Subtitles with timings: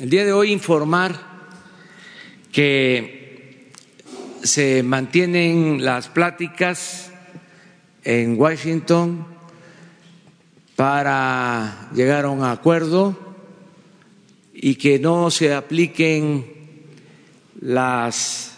[0.00, 1.14] El día de hoy informar
[2.50, 3.70] que
[4.42, 7.12] se mantienen las pláticas
[8.02, 9.26] en Washington
[10.74, 13.14] para llegar a un acuerdo
[14.54, 16.46] y que no se apliquen
[17.60, 18.56] las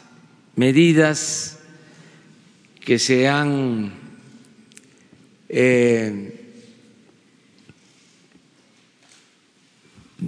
[0.54, 1.59] medidas
[2.84, 3.93] que se han
[5.48, 6.41] eh,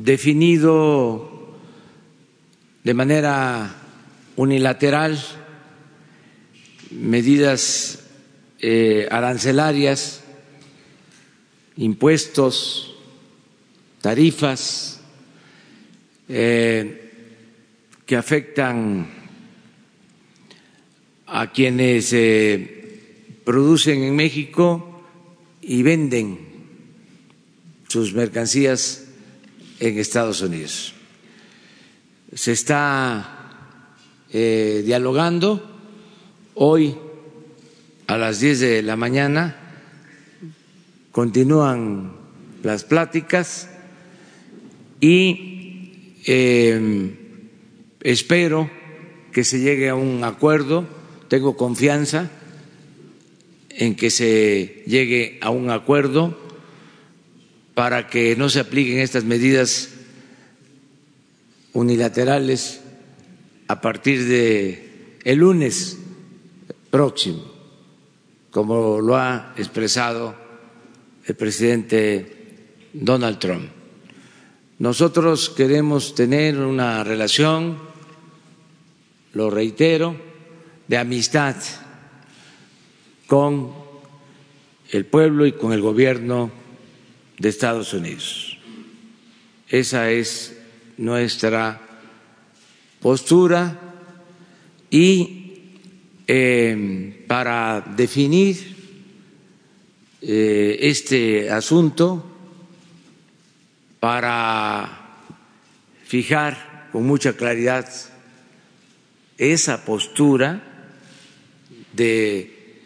[0.03, 1.55] definido
[2.83, 3.73] de manera
[4.35, 5.19] unilateral
[6.91, 8.01] medidas
[8.61, 10.23] eh, arancelarias,
[11.77, 12.97] impuestos,
[14.01, 15.01] tarifas
[16.29, 17.13] eh,
[18.05, 19.09] que afectan
[21.27, 25.03] a quienes eh, producen en México
[25.63, 26.39] y venden
[27.89, 29.04] sus mercancías
[29.81, 30.95] en Estados Unidos.
[32.35, 33.95] Se está
[34.33, 35.63] eh, dialogando
[36.55, 36.97] hoy
[38.07, 39.57] a las 10 de la mañana,
[41.13, 42.13] continúan
[42.63, 43.69] las pláticas
[45.01, 47.15] y eh,
[48.01, 48.71] espero
[49.33, 50.87] que se llegue a un acuerdo,
[51.29, 52.31] tengo confianza
[53.71, 56.44] en que se llegue a un acuerdo
[57.75, 59.91] para que no se apliquen estas medidas
[61.73, 62.81] unilaterales
[63.67, 65.99] a partir de el lunes
[66.91, 67.43] próximo,
[68.51, 70.37] como lo ha expresado
[71.27, 73.69] el presidente Donald Trump.
[74.79, 77.79] Nosotros queremos tener una relación,
[79.33, 80.17] lo reitero,
[80.87, 81.57] de amistad
[83.27, 83.73] con
[84.91, 86.64] el pueblo y con el gobierno
[87.39, 88.59] de Estados Unidos.
[89.69, 90.57] Esa es
[90.97, 91.81] nuestra
[93.01, 93.79] postura
[94.91, 95.45] y
[96.27, 98.75] eh, para definir
[100.23, 102.25] eh, este asunto,
[104.01, 105.19] para
[106.07, 107.89] fijar con mucha claridad
[109.37, 110.63] esa postura
[111.93, 112.81] de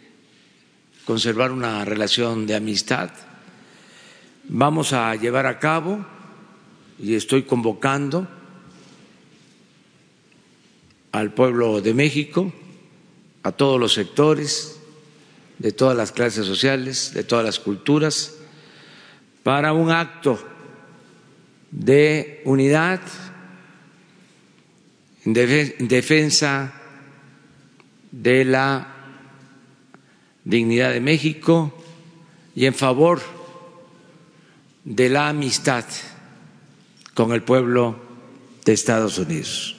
[1.05, 3.11] conservar una relación de amistad
[4.49, 6.03] vamos a llevar a cabo
[6.97, 8.27] y estoy convocando
[11.11, 12.51] al pueblo de México,
[13.43, 14.79] a todos los sectores,
[15.59, 18.37] de todas las clases sociales, de todas las culturas,
[19.43, 20.39] para un acto
[21.71, 23.01] de unidad
[25.25, 26.73] en defensa
[28.11, 28.95] de la
[30.43, 31.71] dignidad de México
[32.55, 33.21] y en favor
[34.89, 35.85] de la amistad
[37.13, 37.95] con el pueblo
[38.65, 39.75] de Estados Unidos.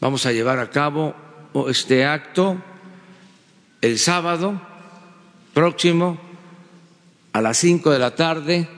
[0.00, 1.16] Vamos a llevar a cabo
[1.68, 2.62] este acto
[3.80, 4.62] el sábado
[5.52, 6.16] próximo
[7.32, 8.68] a las cinco de la tarde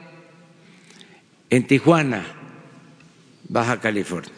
[1.51, 2.25] en Tijuana,
[3.47, 4.33] Baja California.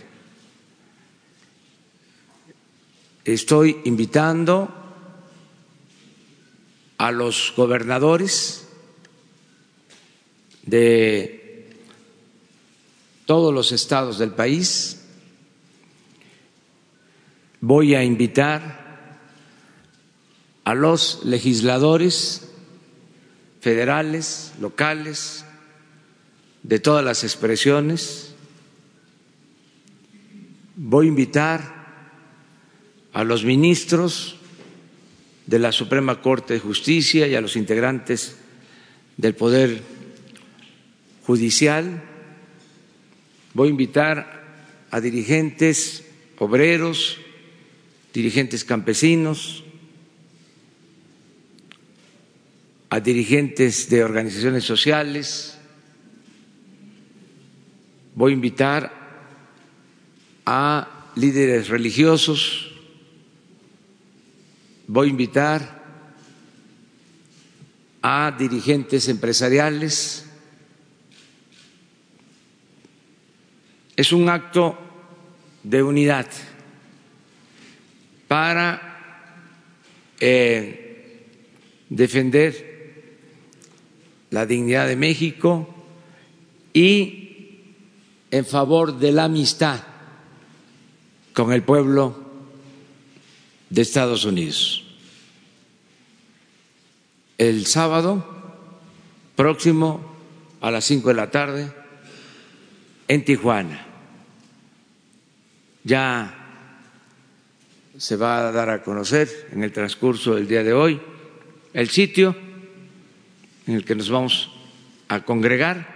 [3.25, 4.69] Estoy invitando
[6.99, 8.72] a los gobernadores
[10.63, 11.69] de
[13.27, 15.05] todos los estados del país.
[17.61, 18.83] Voy a invitar
[20.65, 22.49] a los legisladores
[23.61, 25.45] federales, locales,
[26.63, 28.35] de todas las expresiones.
[30.77, 31.83] Voy a invitar
[33.13, 34.37] a los ministros
[35.47, 38.37] de la Suprema Corte de Justicia y a los integrantes
[39.17, 39.83] del Poder
[41.27, 42.03] judicial.
[43.55, 44.43] Voy a invitar
[44.91, 46.05] a dirigentes
[46.39, 47.19] obreros,
[48.13, 49.65] dirigentes campesinos,
[52.91, 55.57] a dirigentes de organizaciones sociales.
[58.15, 58.93] Voy a invitar
[60.45, 62.71] a líderes religiosos.
[64.89, 65.83] Voy a invitar
[68.03, 70.27] a dirigentes empresariales
[73.97, 74.79] es un acto
[75.63, 76.27] de unidad
[78.27, 78.91] para
[80.19, 81.27] eh,
[81.89, 83.19] defender
[84.31, 85.69] la dignidad de México
[86.73, 87.67] y
[88.31, 89.81] en favor de la amistad
[91.35, 92.17] con el pueblo
[93.69, 94.85] de Estados Unidos.
[97.37, 98.25] El sábado
[99.37, 100.01] próximo
[100.61, 101.82] a las cinco de la tarde
[103.13, 103.87] en Tijuana,
[105.85, 106.35] Ya
[107.99, 110.99] se va a dar a conocer en el transcurso del día de hoy
[111.75, 112.35] el sitio
[113.67, 114.51] en el que nos vamos
[115.09, 115.87] a congregar.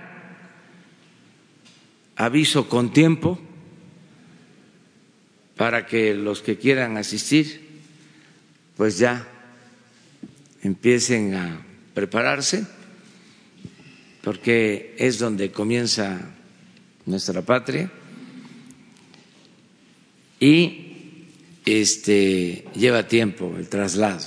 [2.17, 3.41] Aviso con tiempo
[5.57, 7.81] para que los que quieran asistir
[8.77, 9.27] pues ya
[10.63, 11.65] empiecen a
[11.95, 12.67] prepararse,
[14.23, 16.36] porque es donde comienza
[17.07, 17.91] nuestra patria
[20.39, 20.83] y
[21.65, 24.25] este lleva tiempo el traslado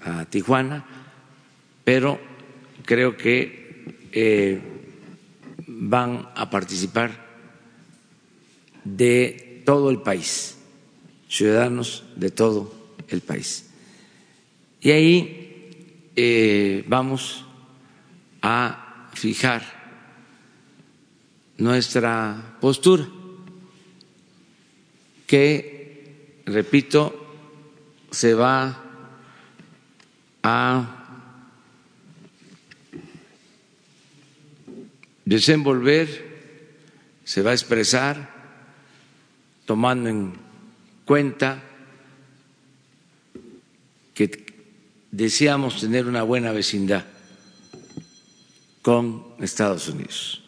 [0.00, 0.84] a Tijuana,
[1.84, 2.20] pero
[2.84, 4.60] creo que eh,
[5.66, 7.10] van a participar
[8.84, 10.56] de todo el país,
[11.28, 12.72] ciudadanos de todo
[13.08, 13.70] el país.
[14.80, 17.44] Y ahí eh, vamos
[18.42, 19.81] a fijar
[21.62, 23.06] nuestra postura,
[25.26, 27.14] que, repito,
[28.10, 28.82] se va
[30.42, 31.02] a
[35.24, 36.08] desenvolver,
[37.24, 38.28] se va a expresar
[39.64, 40.34] tomando en
[41.04, 41.62] cuenta
[44.14, 44.46] que
[45.12, 47.04] deseamos tener una buena vecindad
[48.82, 50.41] con Estados Unidos,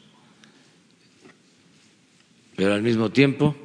[2.56, 3.56] pero al mismo tiempo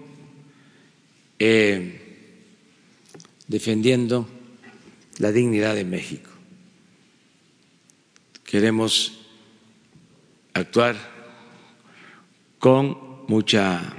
[1.37, 1.99] eh,
[3.47, 4.27] defendiendo
[5.17, 6.29] la dignidad de México.
[8.43, 9.19] Queremos
[10.53, 10.95] actuar
[12.57, 13.95] con mucha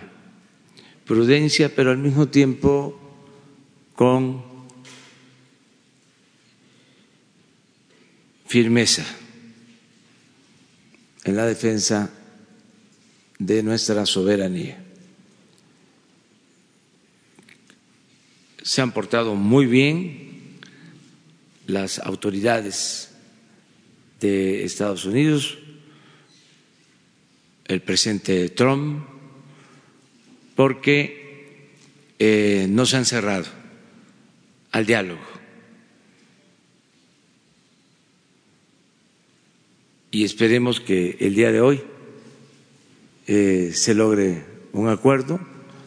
[1.06, 2.98] prudencia, pero al mismo tiempo
[3.94, 4.42] con
[8.46, 9.04] firmeza
[11.24, 12.10] en la defensa
[13.40, 14.84] de nuestra soberanía.
[18.62, 20.58] Se han portado muy bien
[21.66, 23.10] las autoridades
[24.20, 25.58] de Estados Unidos,
[27.66, 29.04] el presidente Trump,
[30.54, 31.70] porque
[32.18, 33.46] eh, no se han cerrado
[34.70, 35.30] al diálogo
[40.10, 41.82] y esperemos que el día de hoy
[43.32, 45.38] eh, se logre un acuerdo.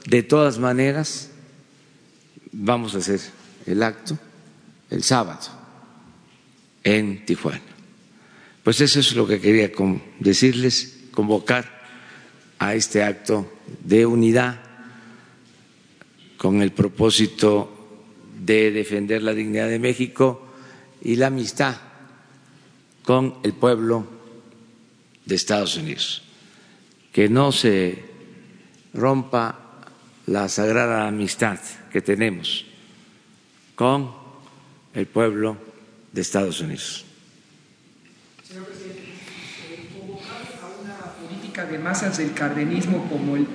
[0.06, 1.30] De todas maneras,
[2.54, 3.20] vamos a hacer
[3.66, 4.18] el acto
[4.90, 5.42] el sábado
[6.86, 7.60] en Tijuana.
[8.64, 9.70] Pues eso es lo que quería
[10.22, 11.84] decirles, convocar
[12.60, 13.52] a este acto
[13.84, 14.62] de unidad
[16.38, 18.06] con el propósito
[18.40, 20.48] de defender la dignidad de México
[21.02, 21.76] y la amistad
[23.04, 24.08] con el pueblo
[25.26, 26.23] de Estados Unidos.
[27.14, 28.04] Que no se
[28.94, 29.60] rompa
[30.26, 31.60] la sagrada amistad
[31.92, 32.66] que tenemos
[33.76, 34.12] con
[34.94, 35.58] el pueblo
[36.12, 37.06] de Estados Unidos.
[38.46, 39.02] Señor presidente,
[39.72, 43.48] el convocar a una política de masas del cardenismo como el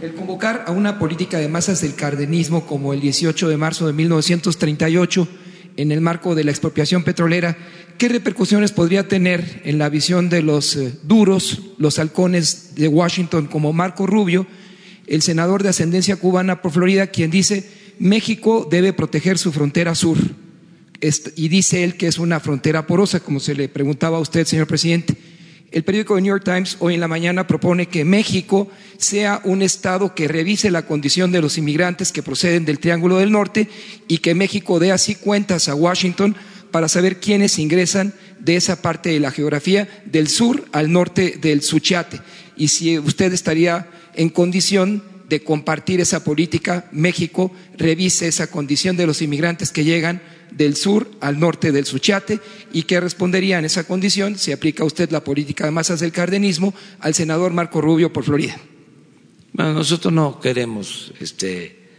[0.00, 3.92] el convocar a una política de masas del cardenismo como el 18 de marzo de
[3.92, 5.28] 1938
[5.76, 7.56] en el marco de la expropiación petrolera,
[7.98, 13.46] ¿qué repercusiones podría tener en la visión de los eh, duros, los halcones de Washington
[13.46, 14.46] como Marco Rubio,
[15.06, 20.16] el senador de ascendencia cubana por Florida, quien dice México debe proteger su frontera sur?
[21.36, 24.66] Y dice él que es una frontera porosa, como se le preguntaba a usted, señor
[24.66, 25.14] presidente.
[25.70, 29.60] El periódico The New York Times hoy en la mañana propone que México sea un
[29.60, 33.68] Estado que revise la condición de los inmigrantes que proceden del Triángulo del Norte
[34.08, 36.34] y que México dé así cuentas a Washington
[36.70, 41.62] para saber quiénes ingresan de esa parte de la geografía del sur al norte del
[41.62, 42.20] Suchiate
[42.56, 49.06] y si usted estaría en condición de compartir esa política, México revise esa condición de
[49.06, 50.20] los inmigrantes que llegan
[50.50, 52.40] del sur al norte del Suchiate
[52.72, 56.74] y que respondería en esa condición si aplica usted la política de masas del cardenismo
[57.00, 58.56] al senador Marco Rubio por Florida.
[59.52, 61.90] Bueno, nosotros no queremos este,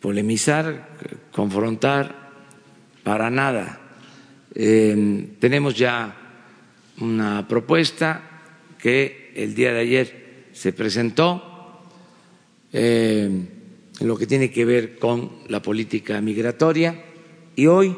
[0.00, 0.88] polemizar,
[1.30, 2.21] confrontar,
[3.02, 3.80] para nada.
[4.54, 6.14] Eh, tenemos ya
[6.98, 8.22] una propuesta
[8.78, 11.80] que el día de ayer se presentó
[12.72, 13.30] eh,
[14.00, 17.04] en lo que tiene que ver con la política migratoria
[17.54, 17.94] y hoy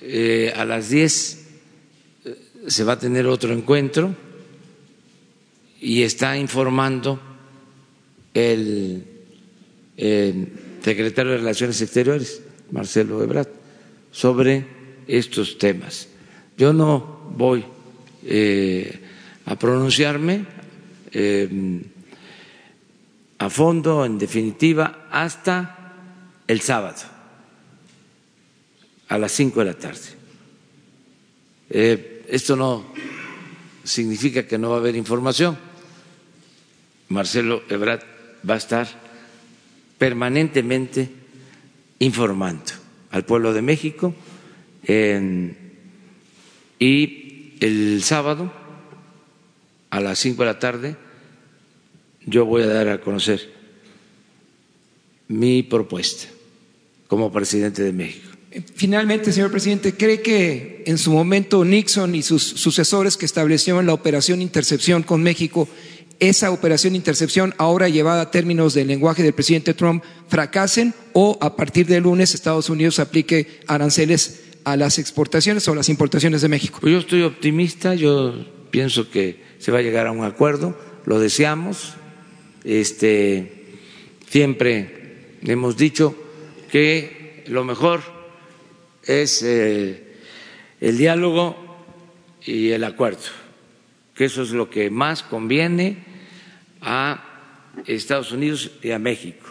[0.00, 1.46] eh, a las 10
[2.24, 4.14] eh, se va a tener otro encuentro
[5.80, 7.20] y está informando
[8.32, 9.04] el,
[10.82, 13.48] secretario de Relaciones Exteriores, Marcelo Ebrard,
[14.14, 14.64] sobre
[15.08, 16.06] estos temas.
[16.56, 17.64] Yo no voy
[18.22, 19.00] eh,
[19.44, 20.46] a pronunciarme
[23.38, 25.92] a fondo, en definitiva, hasta
[26.46, 27.02] el sábado,
[29.08, 30.08] a las cinco de la tarde.
[31.70, 32.86] Eh, esto no
[33.82, 35.58] significa que no va a haber información.
[37.08, 38.02] Marcelo Ebrard
[38.48, 38.88] va a estar
[39.98, 41.08] permanentemente
[41.98, 42.83] informando
[43.14, 44.12] al pueblo de México
[46.80, 48.52] y el sábado
[49.90, 50.96] a las cinco de la tarde
[52.26, 53.52] yo voy a dar a conocer
[55.28, 56.26] mi propuesta
[57.06, 58.30] como presidente de México.
[58.74, 63.94] Finalmente, señor presidente, ¿cree que en su momento Nixon y sus sucesores que establecieron la
[63.94, 65.68] operación Intercepción con México,
[66.28, 71.56] esa operación Intercepción ahora llevada a términos del lenguaje del presidente Trump, fracasen o a
[71.56, 76.78] partir del lunes Estados Unidos aplique aranceles a las exportaciones o las importaciones de México?
[76.80, 78.34] Pues yo estoy optimista, yo
[78.70, 81.94] pienso que se va a llegar a un acuerdo, lo deseamos,
[82.64, 83.66] este,
[84.28, 86.16] siempre hemos dicho
[86.70, 88.00] que lo mejor
[89.04, 90.16] es eh,
[90.80, 91.56] el diálogo
[92.44, 93.22] y el acuerdo,
[94.14, 96.13] que eso es lo que más conviene
[96.84, 97.24] a
[97.86, 99.48] Estados Unidos y a México,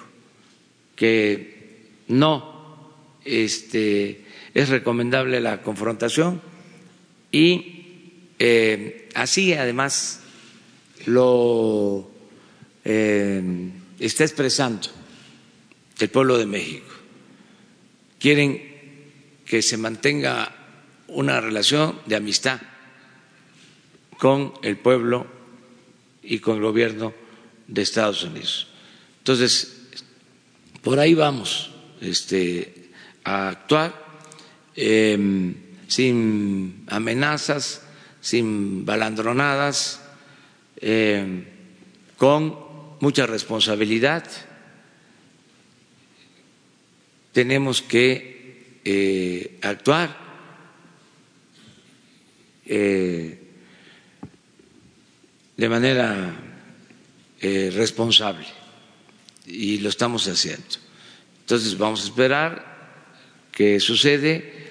[0.95, 2.93] que no
[3.25, 6.41] este, es recomendable la confrontación
[7.31, 7.83] y
[8.39, 10.21] eh, así además
[11.05, 12.09] lo
[12.85, 13.41] eh,
[13.99, 14.89] está expresando
[15.99, 16.93] el pueblo de México.
[18.19, 18.61] Quieren
[19.45, 20.55] que se mantenga
[21.07, 22.61] una relación de amistad
[24.17, 25.27] con el pueblo
[26.21, 27.22] y con el gobierno
[27.67, 28.67] de Estados Unidos.
[29.19, 29.81] Entonces,
[30.81, 32.89] por ahí vamos este,
[33.23, 33.95] a actuar
[34.75, 35.55] em,
[35.87, 37.81] sin amenazas,
[38.19, 40.01] sin balandronadas,
[40.77, 41.45] em,
[42.17, 42.57] con
[42.99, 44.23] mucha responsabilidad.
[47.31, 50.17] Tenemos que eh, actuar
[52.65, 53.39] eh,
[55.57, 56.52] de manera
[57.43, 58.47] eh, responsable
[59.45, 60.63] y lo estamos haciendo.
[61.41, 62.73] Entonces vamos a esperar
[63.51, 64.61] que sucede.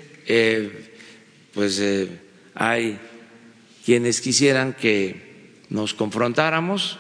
[1.55, 1.81] pues
[2.55, 2.99] hay
[3.85, 6.99] quienes quisieran que nos confrontáramos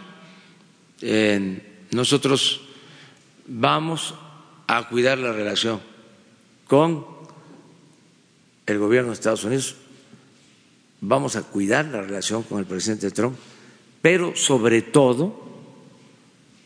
[1.92, 2.62] nosotros
[3.46, 4.14] vamos
[4.66, 5.80] a cuidar la relación
[6.66, 7.04] con
[8.66, 9.76] el gobierno de Estados Unidos,
[11.00, 13.36] vamos a cuidar la relación con el presidente Trump,
[14.00, 15.41] pero sobre todo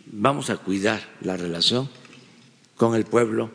[0.07, 1.89] vamos a cuidar la relación
[2.77, 3.51] con el pueblo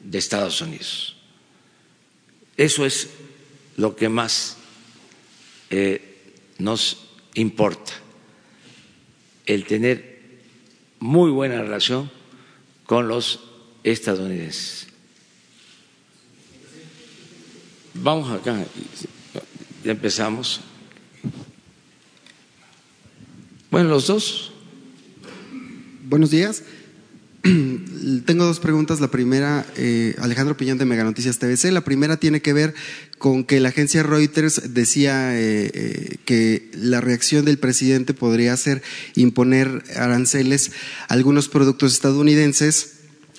[0.00, 1.16] de Estados Unidos.
[2.56, 3.10] Eso es
[3.76, 4.56] lo que más
[5.70, 6.98] eh, nos
[7.34, 7.92] importa
[9.46, 10.18] el tener
[10.98, 12.10] muy buena relación
[12.84, 13.40] con los
[13.84, 14.88] estadounidenses.
[17.94, 18.64] Vamos acá,
[19.84, 20.60] empezamos.
[23.70, 24.52] Bueno, los dos.
[26.08, 26.62] Buenos días.
[27.42, 28.98] Tengo dos preguntas.
[28.98, 31.70] La primera, eh, Alejandro Piñón de Mega Noticias TVC.
[31.70, 32.74] La primera tiene que ver
[33.18, 38.82] con que la agencia Reuters decía eh, eh, que la reacción del presidente podría ser
[39.16, 40.72] imponer aranceles
[41.08, 42.94] a algunos productos estadounidenses.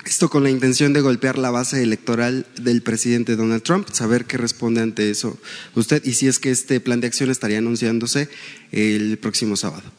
[0.06, 4.38] Esto con la intención de golpear la base electoral del presidente Donald Trump, saber qué
[4.38, 5.40] responde ante eso
[5.74, 8.30] usted y si es que este plan de acción estaría anunciándose
[8.72, 9.92] el próximo sábado.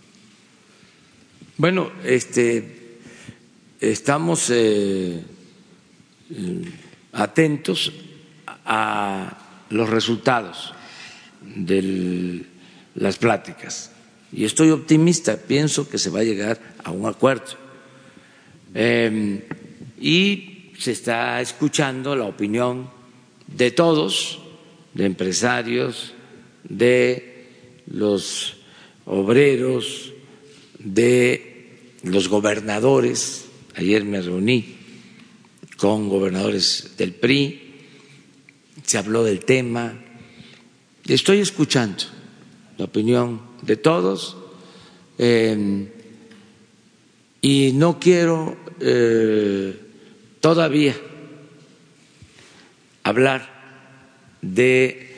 [1.61, 2.65] Bueno, este,
[3.83, 5.21] estamos eh,
[7.13, 7.93] atentos
[8.65, 10.73] a los resultados
[11.43, 12.47] de
[12.95, 13.93] las pláticas
[14.33, 17.59] y estoy optimista, pienso que se va a llegar a un acuerdo.
[18.73, 19.43] Em,
[20.01, 22.89] y se está escuchando la opinión
[23.47, 24.41] de todos,
[24.95, 26.15] de empresarios,
[26.65, 27.49] de
[27.87, 28.57] los
[29.05, 30.15] obreros,
[30.79, 31.50] de
[32.03, 34.77] los gobernadores Ayer me reuní
[35.77, 37.75] con gobernadores del PRI,
[38.85, 39.95] se habló del tema,
[41.07, 42.05] estoy escuchando
[42.77, 44.37] la opinión de todos
[45.17, 45.89] em,
[47.41, 49.81] y no quiero eh,
[50.41, 50.97] todavía
[53.05, 53.49] hablar
[54.43, 55.15] de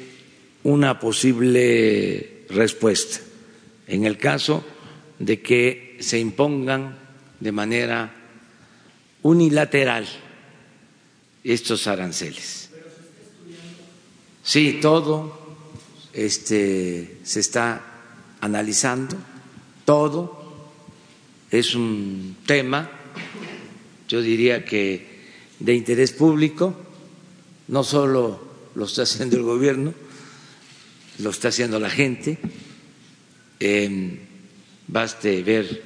[0.63, 3.19] una posible respuesta.
[3.89, 4.63] En el caso
[5.23, 6.99] de que se impongan
[7.39, 8.13] de manera
[9.23, 10.05] unilateral
[11.45, 12.71] estos aranceles.
[14.43, 15.39] Sí, todo
[16.13, 18.01] este, se está
[18.41, 19.17] analizando,
[19.85, 20.43] todo.
[21.53, 22.91] es un tema,
[24.09, 25.07] yo diría que
[25.61, 26.75] de interés público,
[27.69, 28.43] no solo
[28.75, 29.95] lo está haciendo el gobierno,
[31.21, 32.39] lo está haciendo la gente.
[33.61, 34.32] Eh,
[34.89, 35.83] baste ver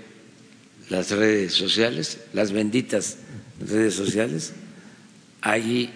[0.88, 3.18] las redes sociales, las benditas
[3.60, 4.52] redes sociales,
[5.40, 5.90] allí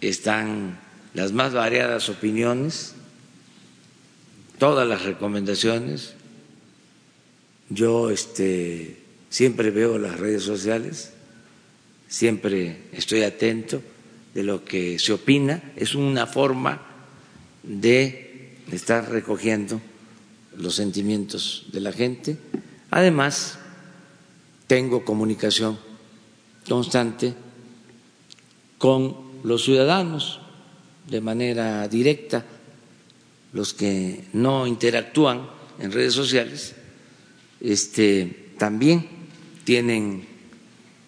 [0.00, 0.78] están
[1.14, 2.94] las más variadas opiniones,
[4.58, 6.14] todas las recomendaciones.
[7.68, 8.96] Yo este,
[9.30, 11.12] siempre veo las redes sociales,
[12.08, 13.82] siempre estoy atento
[14.34, 16.82] de lo que se opina, es una forma
[17.62, 19.80] de estar recogiendo
[20.58, 22.38] los sentimientos de la gente.
[22.90, 23.58] Además,
[24.66, 25.78] tengo comunicación
[26.68, 27.34] constante
[28.78, 30.40] con los ciudadanos
[31.08, 32.44] de manera directa,
[33.52, 35.48] los que no interactúan
[35.78, 36.74] en redes sociales,
[37.60, 39.08] este, también
[39.64, 40.26] tienen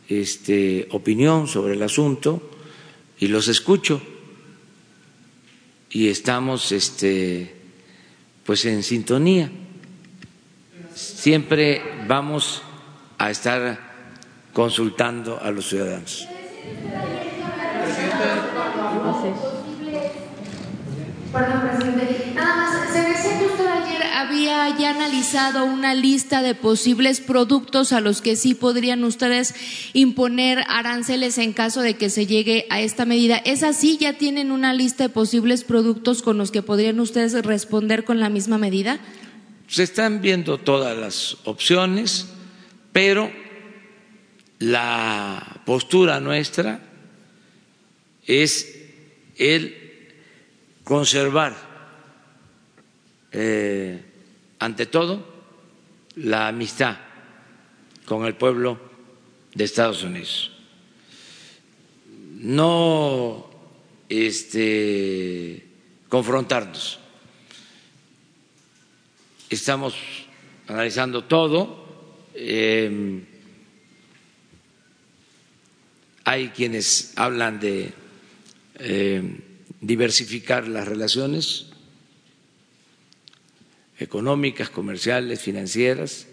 [0.09, 2.51] este, opinión sobre el asunto
[3.19, 4.01] y los escucho
[5.91, 7.58] y estamos este,
[8.49, 9.51] pues en sintonía.
[10.95, 12.63] Siempre vamos
[13.19, 13.79] a estar
[14.55, 16.27] consultando a los ciudadanos.
[24.73, 29.55] Había ya analizado una lista de posibles productos a los que sí podrían ustedes
[29.95, 33.39] imponer aranceles en caso de que se llegue a esta medida.
[33.39, 33.97] ¿Es así?
[33.99, 38.29] ¿Ya tienen una lista de posibles productos con los que podrían ustedes responder con la
[38.29, 39.01] misma medida?
[39.69, 42.29] Se están viendo todas las opciones,
[42.93, 43.31] pero
[44.59, 46.81] la postura nuestra
[48.27, 48.75] es
[49.37, 49.75] el
[50.85, 51.57] conservar,
[53.33, 54.08] eh,
[54.59, 55.25] ante todo,
[56.17, 56.99] la amistad
[58.05, 58.81] con el pueblo
[59.55, 60.53] de Estados Unidos.
[62.37, 63.51] No
[64.09, 65.67] este,
[66.09, 66.99] confrontarnos.
[69.51, 69.95] Estamos
[70.67, 71.87] analizando todo.
[72.35, 73.25] Eh,
[76.25, 77.93] hay quienes hablan de
[78.79, 79.23] eh,
[79.81, 81.68] diversificar las relaciones
[83.99, 86.27] económicas, comerciales, financieras,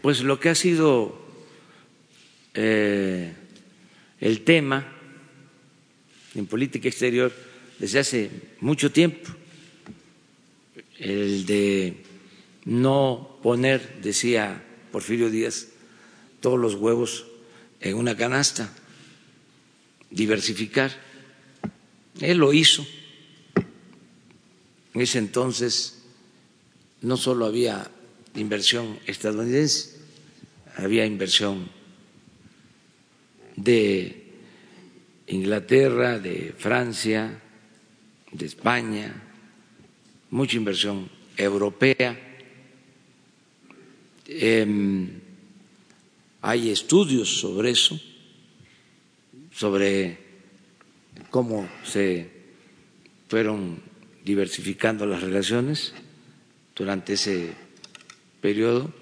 [0.00, 1.20] pues lo que ha sido
[2.54, 3.32] eh,
[4.20, 4.92] el tema
[6.34, 7.32] en política exterior
[7.78, 9.30] desde hace mucho tiempo,
[10.98, 11.96] el de
[12.64, 15.68] no poner, decía Porfirio Díaz,
[16.40, 17.26] todos los huevos
[17.80, 18.72] en una canasta
[20.10, 20.92] diversificar.
[22.20, 22.86] Él lo hizo.
[24.94, 26.02] En ese entonces
[27.00, 27.90] no solo había
[28.34, 29.98] inversión estadounidense,
[30.76, 31.68] había inversión
[33.56, 34.22] de
[35.26, 37.40] Inglaterra, de Francia,
[38.30, 39.22] de España,
[40.30, 42.18] mucha inversión europea.
[44.26, 45.20] Em,
[46.40, 48.00] hay estudios sobre eso
[49.54, 50.18] sobre
[51.30, 52.28] cómo se
[53.28, 53.91] fueron
[54.24, 55.94] diversificando las relaciones
[56.74, 57.52] durante ese
[58.40, 58.92] periodo.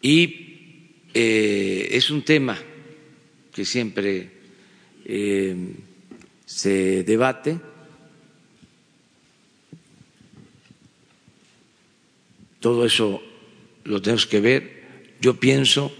[0.00, 2.58] Y eh, es un tema
[3.52, 4.30] que siempre
[5.04, 5.56] eh,
[6.44, 7.60] se debate.
[12.58, 13.22] Todo eso
[13.84, 14.82] lo tenemos que ver
[15.22, 15.92] yo pienso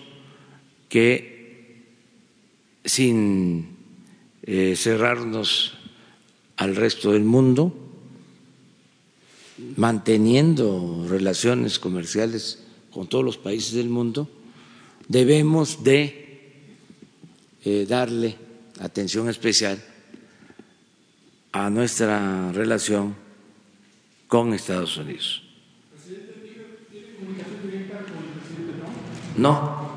[0.89, 1.85] que
[2.85, 3.72] sin
[4.43, 5.75] eh, cerrarnos
[6.57, 7.73] al resto del mundo,
[9.77, 14.29] manteniendo relaciones comerciales con todos los países del mundo,
[15.09, 16.23] debemos de
[17.65, 18.37] eh, darle
[18.81, 19.83] atención especial
[21.53, 23.15] a nuestra relación
[24.27, 25.43] con Estados Unidos.
[29.37, 29.91] No,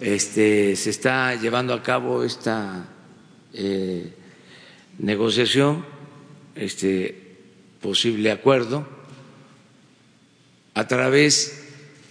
[0.00, 2.88] este, se está llevando a cabo esta
[3.54, 4.12] eh,
[4.98, 5.84] negociación,
[6.54, 7.36] este
[7.80, 8.86] posible acuerdo,
[10.74, 11.62] a través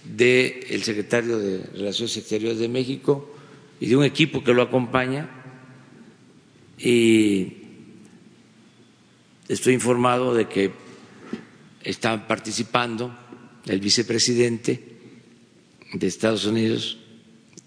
[0.04, 3.34] del secretario de Relaciones Exteriores de México
[3.80, 5.28] y de un equipo que lo acompaña.
[6.78, 7.54] Y
[9.48, 10.72] estoy informado de que
[11.82, 13.16] están participando
[13.66, 14.82] el vicepresidente
[15.92, 16.98] de Estados Unidos,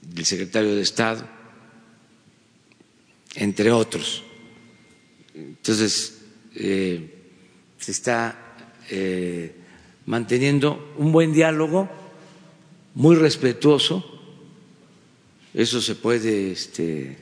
[0.01, 1.27] del secretario de Estado,
[3.36, 4.24] entre otros.
[5.34, 6.21] Entonces,
[6.56, 7.10] eh,
[7.78, 8.58] se está
[8.89, 9.54] eh,
[10.06, 11.89] manteniendo un buen diálogo,
[12.93, 14.15] muy respetuoso,
[15.54, 17.17] eso se puede este,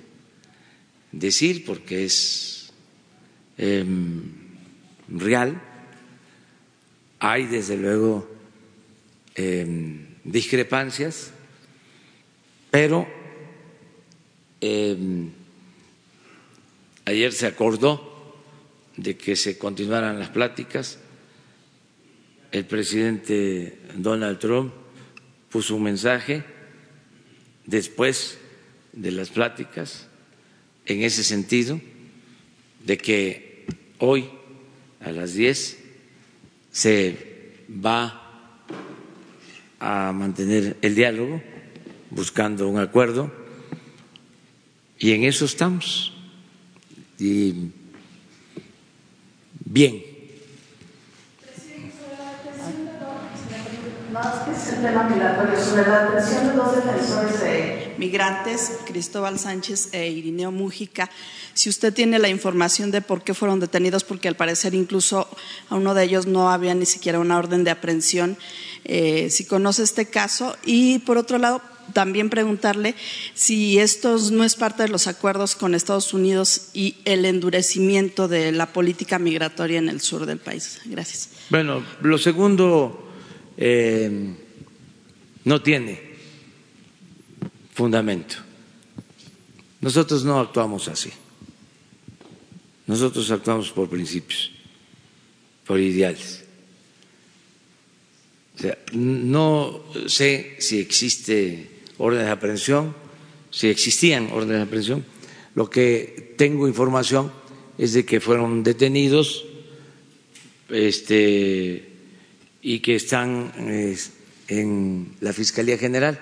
[1.12, 2.72] decir porque es
[3.58, 4.24] em,
[5.08, 5.62] real.
[7.20, 8.30] Hay desde luego
[9.36, 11.32] em, discrepancias,
[12.72, 13.08] pero
[14.62, 15.30] em,
[17.06, 18.14] ayer se acordó
[18.98, 21.00] de que se continuaran las pláticas.
[22.52, 24.74] El presidente Donald Trump
[25.50, 26.44] puso un mensaje
[27.66, 28.38] después
[28.92, 30.08] de las pláticas
[30.86, 31.80] en ese sentido,
[32.86, 33.66] de que
[34.00, 34.30] hoy
[35.00, 35.80] a las 10
[36.72, 38.20] se va
[39.80, 41.42] a mantener el diálogo
[42.10, 43.32] buscando un acuerdo
[45.00, 46.13] y en eso estamos.
[47.26, 47.72] Y
[49.64, 50.04] bien.
[54.12, 59.40] Más que es el tema migratorio, sobre la atención de dos defensores de migrantes, Cristóbal
[59.40, 61.10] Sánchez e Irineo Mújica,
[61.54, 65.30] si usted tiene la información de por qué fueron detenidos, porque al parecer incluso
[65.70, 68.38] a uno de ellos no había ni siquiera una orden de aprehensión,
[68.84, 70.58] eh, si conoce este caso.
[70.66, 72.96] Y por otro lado, también preguntarle
[73.34, 78.52] si esto no es parte de los acuerdos con Estados Unidos y el endurecimiento de
[78.52, 80.82] la política migratoria en el sur del país.
[80.86, 81.30] Gracias.
[81.50, 83.12] Bueno, lo segundo
[83.58, 84.36] eh,
[85.44, 86.14] no tiene
[87.74, 88.36] fundamento.
[89.82, 91.12] Nosotros no actuamos así.
[92.88, 94.52] Nosotros actuamos por principios,
[95.66, 96.44] por ideales.
[98.56, 102.96] O sea, no sé si existe órdenes de aprehensión,
[103.52, 105.06] si existían órdenes de aprehensión.
[105.56, 107.32] Lo que tengo información
[107.78, 109.46] es de que fueron detenidos
[110.70, 111.90] este,
[112.62, 113.52] y que están
[114.48, 116.20] en la Fiscalía General.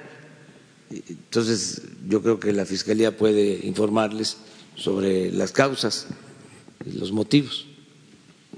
[0.90, 4.38] Entonces, yo creo que la Fiscalía puede informarles
[4.76, 6.08] sobre las causas,
[6.86, 7.68] los motivos,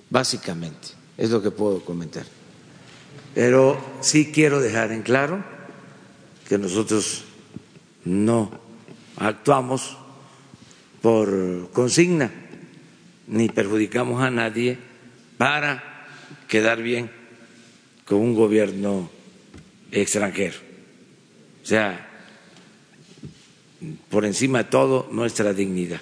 [0.09, 2.25] básicamente, es lo que puedo comentar.
[3.35, 5.52] Pero sí quiero dejar en claro
[6.53, 7.23] que nosotros
[8.05, 8.51] no
[9.17, 9.97] actuamos
[11.01, 12.29] por consigna
[13.25, 14.77] ni perjudicamos a nadie
[15.39, 16.05] para
[16.47, 17.09] quedar bien
[18.05, 19.09] con un gobierno
[19.91, 20.59] extranjero.
[21.63, 22.07] O sea,
[24.11, 26.01] por encima de todo, nuestra dignidad.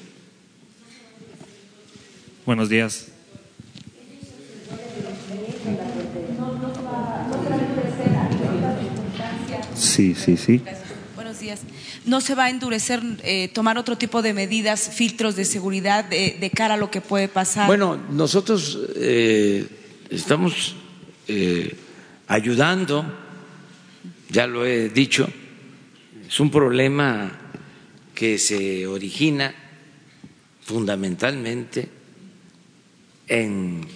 [2.45, 3.10] Buenos días.
[9.81, 10.61] Sí, sí, sí.
[11.15, 11.61] Buenos días.
[12.05, 16.51] ¿No se va a endurecer, eh, tomar otro tipo de medidas, filtros de seguridad de,
[16.55, 17.65] cara a lo que puede pasar?
[17.65, 19.65] Bueno, nosotros eh,
[20.11, 20.75] estamos
[21.27, 21.75] eh,
[22.27, 23.05] ayudando,
[24.29, 25.27] ya lo he dicho,
[26.27, 27.31] es un problema
[28.13, 29.53] que se origina
[30.61, 31.89] fundamentalmente
[33.27, 33.87] en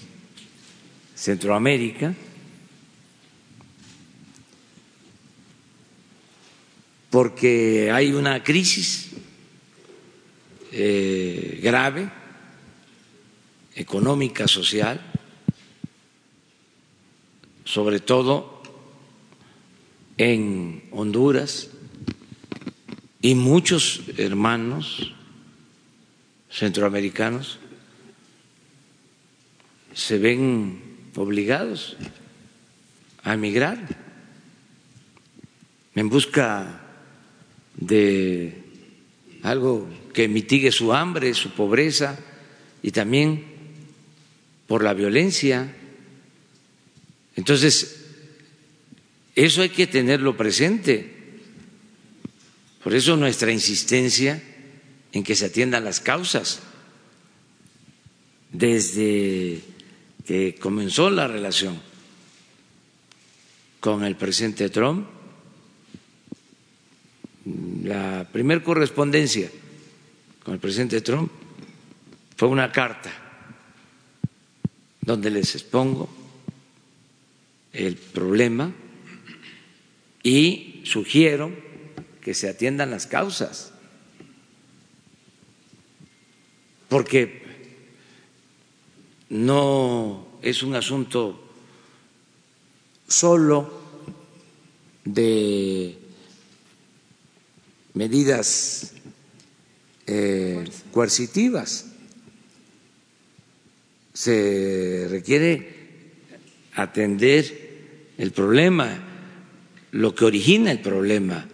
[1.13, 2.15] Centroamérica
[7.15, 9.11] porque hay una crisis
[10.73, 12.09] eh, grave,
[13.73, 14.99] económica, social,
[17.63, 18.61] sobre todo
[20.17, 21.69] en Honduras
[23.21, 25.13] y muchos hermanos
[26.49, 27.59] centroamericanos
[29.93, 30.81] se ven
[31.15, 31.95] obligados
[33.23, 33.79] a emigrar
[35.95, 36.81] en busca
[37.77, 38.63] de
[39.43, 42.17] algo que mitigue su hambre, su pobreza
[42.81, 43.43] y también
[44.67, 45.75] por la violencia.
[47.35, 48.05] Entonces,
[49.35, 51.13] eso hay que tenerlo presente.
[52.83, 54.41] Por eso nuestra insistencia
[55.11, 56.61] en que se atiendan las causas.
[58.51, 59.61] Desde
[60.25, 61.79] que comenzó la relación
[63.79, 65.07] con el presidente Trump,
[67.45, 69.49] la primer correspondencia
[70.43, 71.31] con el presidente Trump
[72.35, 73.11] fue una carta
[75.01, 76.09] donde les expongo
[77.71, 78.73] el problema
[80.23, 81.51] y sugiero
[82.21, 83.71] que se atiendan las causas,
[86.89, 87.43] porque
[89.29, 91.39] no es un asunto
[93.07, 93.81] solo
[95.03, 96.04] de
[97.95, 98.93] medidas
[100.05, 101.87] eh, coercitivas.
[104.13, 105.75] Se requiere
[106.75, 108.97] atender el problema,
[109.91, 111.47] lo que origina el problema.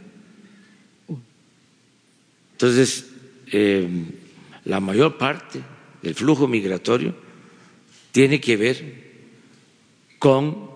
[2.54, 3.06] Entonces,
[3.52, 3.88] eh,
[4.66, 5.62] la mayor parte
[6.02, 7.16] del flujo migratorio
[8.12, 9.12] tiene que ver
[10.20, 10.70] con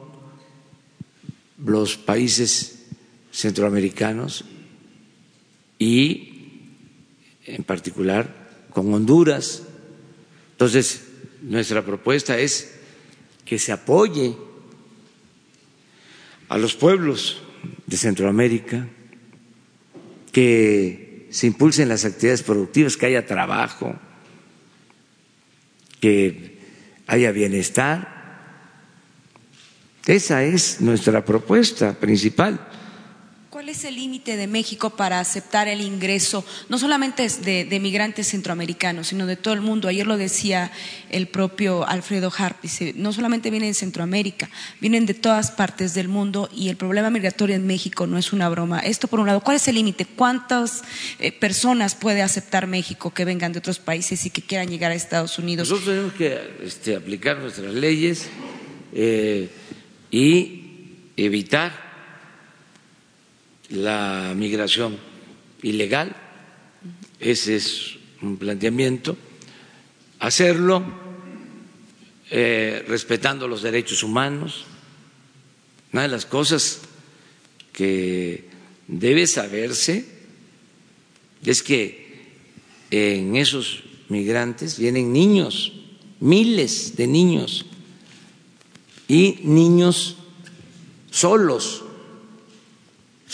[1.63, 2.85] los países
[3.31, 4.45] centroamericanos
[5.79, 6.35] y
[7.45, 9.63] en particular con Honduras.
[10.51, 11.05] Entonces,
[11.41, 12.75] nuestra propuesta es
[13.45, 14.35] que se apoye
[16.49, 17.41] a los pueblos
[17.85, 18.87] de Centroamérica,
[20.31, 23.95] que se impulsen las actividades productivas, que haya trabajo,
[25.99, 26.59] que
[27.07, 28.13] haya bienestar.
[30.05, 32.59] Esa es nuestra propuesta principal.
[33.65, 38.27] ¿Cuál es el límite de México para aceptar el ingreso, no solamente de, de, migrantes
[38.27, 39.87] centroamericanos, sino de todo el mundo?
[39.87, 40.71] Ayer lo decía
[41.09, 46.09] el propio Alfredo Harp, dice, no solamente vienen de Centroamérica, vienen de todas partes del
[46.09, 48.81] mundo y el problema migratorio en México no es una broma.
[48.81, 50.05] Esto por un lado, ¿cuál es el límite?
[50.05, 50.83] ¿Cuántas
[51.17, 54.93] eh, personas puede aceptar México que vengan de otros países y que quieran llegar a
[54.93, 55.67] Estados Unidos?
[55.67, 58.27] Nosotros tenemos que este, aplicar nuestras leyes
[58.93, 59.49] eh,
[60.11, 60.61] y
[61.17, 61.84] evitar
[63.69, 64.97] la migración
[65.61, 66.15] ilegal,
[67.19, 69.17] ese es un planteamiento,
[70.19, 70.83] hacerlo
[72.29, 74.65] eh, respetando los derechos humanos.
[75.93, 76.81] Una de las cosas
[77.71, 78.45] que
[78.87, 80.05] debe saberse
[81.43, 82.05] es que
[82.91, 85.73] en esos migrantes vienen niños,
[86.19, 87.65] miles de niños,
[89.07, 90.17] y niños
[91.11, 91.84] solos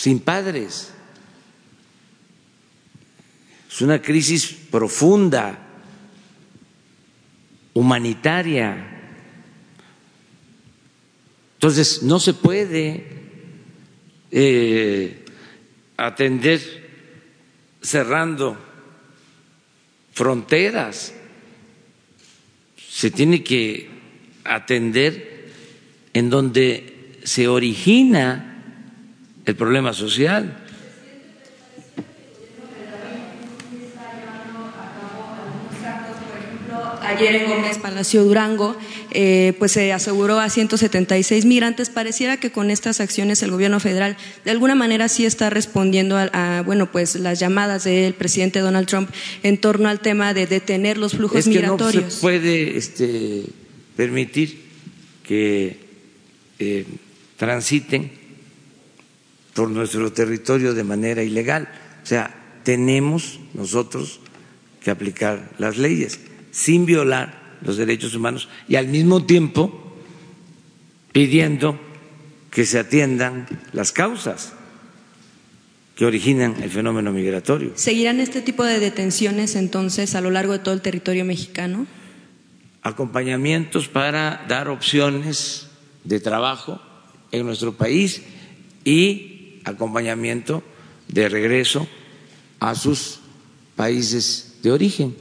[0.01, 0.91] sin padres.
[3.69, 5.59] Es una crisis profunda,
[7.75, 8.99] humanitaria.
[11.53, 13.05] Entonces, no se puede
[14.31, 15.23] eh,
[15.97, 16.59] atender
[17.79, 18.57] cerrando
[20.13, 21.13] fronteras.
[22.89, 23.87] Se tiene que
[24.45, 25.51] atender
[26.11, 28.50] en donde se origina
[29.51, 30.57] el problema social.
[37.03, 38.77] Ayer en Gómez Palacio Durango,
[39.11, 41.89] eh, pues se aseguró a 176 migrantes.
[41.89, 46.29] Pareciera que con estas acciones el gobierno federal de alguna manera sí está respondiendo a,
[46.31, 49.09] a bueno, pues las llamadas del presidente Donald Trump
[49.43, 52.03] en torno al tema de detener los flujos es que migratorios.
[52.05, 53.43] No se puede este,
[53.97, 54.61] permitir
[55.23, 55.77] que
[56.59, 56.85] eh,
[57.35, 58.20] transiten
[59.53, 61.69] por nuestro territorio de manera ilegal.
[62.03, 64.19] O sea, tenemos nosotros
[64.81, 66.19] que aplicar las leyes
[66.51, 69.95] sin violar los derechos humanos y al mismo tiempo
[71.11, 71.79] pidiendo
[72.49, 74.53] que se atiendan las causas
[75.95, 77.73] que originan el fenómeno migratorio.
[77.75, 81.85] ¿Seguirán este tipo de detenciones entonces a lo largo de todo el territorio mexicano?
[82.81, 85.67] Acompañamientos para dar opciones
[86.03, 86.81] de trabajo
[87.31, 88.23] en nuestro país
[88.83, 90.63] y acompañamiento
[91.07, 91.87] de regreso
[92.59, 93.19] a sus
[93.75, 95.15] países de origen.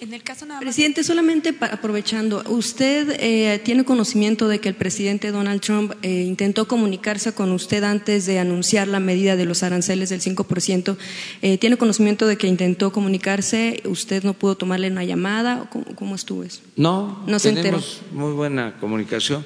[0.00, 0.64] En el caso nada más.
[0.64, 6.68] Presidente, solamente aprovechando, ¿usted eh, tiene conocimiento de que el presidente Donald Trump eh, intentó
[6.68, 10.96] comunicarse con usted antes de anunciar la medida de los aranceles del 5%?
[11.42, 13.82] Eh, ¿Tiene conocimiento de que intentó comunicarse?
[13.86, 15.68] ¿Usted no pudo tomarle una llamada?
[15.70, 16.60] ¿Cómo, cómo estuvo eso?
[16.76, 19.44] No, No se tenemos muy buena comunicación.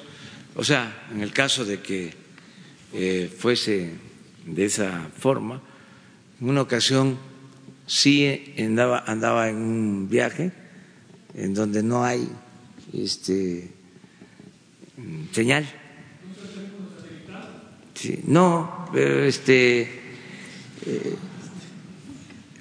[0.55, 2.22] O sea, en el caso de que
[2.93, 3.91] eh, fuese
[4.45, 5.61] de esa forma,
[6.39, 7.17] en una ocasión
[7.87, 10.51] sí andaba, andaba en un viaje
[11.33, 12.27] en donde no hay
[12.93, 13.69] este,
[15.31, 15.65] señal.
[17.95, 21.15] Sí, no, pero este, eh,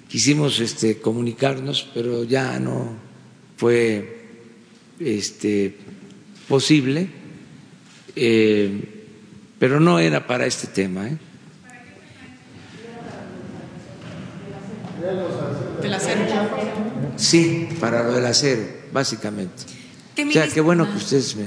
[0.09, 2.97] quisimos este, comunicarnos, pero ya no
[3.57, 4.27] fue
[5.01, 5.75] este,
[6.49, 7.09] posible,
[8.15, 8.92] eh,
[9.63, 11.07] pero no era para este tema.
[11.07, 11.17] ¿eh?
[15.81, 16.21] Del acero.
[17.17, 19.63] Sí, para lo del acero, básicamente.
[20.17, 21.47] ¿Qué, O sea, qué bueno que ustedes me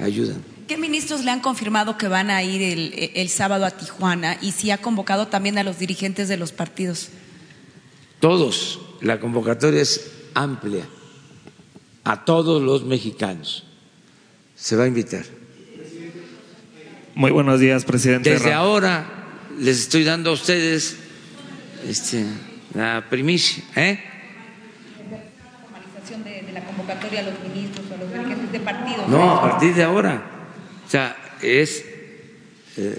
[0.04, 0.42] ayudan.
[0.66, 4.50] ¿Qué ministros le han confirmado que van a ir el, el sábado a Tijuana y
[4.50, 7.10] si ha convocado también a los dirigentes de los partidos?
[8.18, 10.84] Todos, la convocatoria es amplia
[12.02, 13.66] a todos los mexicanos.
[14.56, 15.39] Se va a invitar.
[17.14, 18.30] Muy buenos días, presidente.
[18.30, 19.06] Desde Ra- ahora
[19.58, 20.96] les estoy dando a ustedes
[21.86, 22.24] este,
[22.74, 23.62] la primicia.
[23.76, 23.98] ¿eh?
[25.62, 29.08] formalización de, de la convocatoria a los ministros o a los dirigentes de partidos.
[29.08, 30.22] No, a partir de ahora.
[30.86, 31.84] O sea, es
[32.76, 32.98] eh,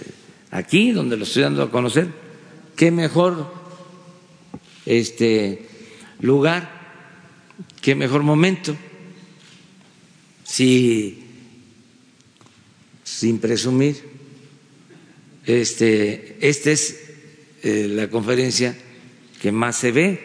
[0.52, 2.08] aquí donde lo estoy dando a conocer.
[2.76, 3.54] Qué mejor
[4.86, 5.68] este
[6.20, 6.70] lugar,
[7.82, 8.76] qué mejor momento.
[10.44, 11.28] Si
[13.22, 14.02] sin presumir,
[15.46, 17.12] este, esta es
[17.62, 18.76] eh, la conferencia
[19.40, 20.20] que más se ve,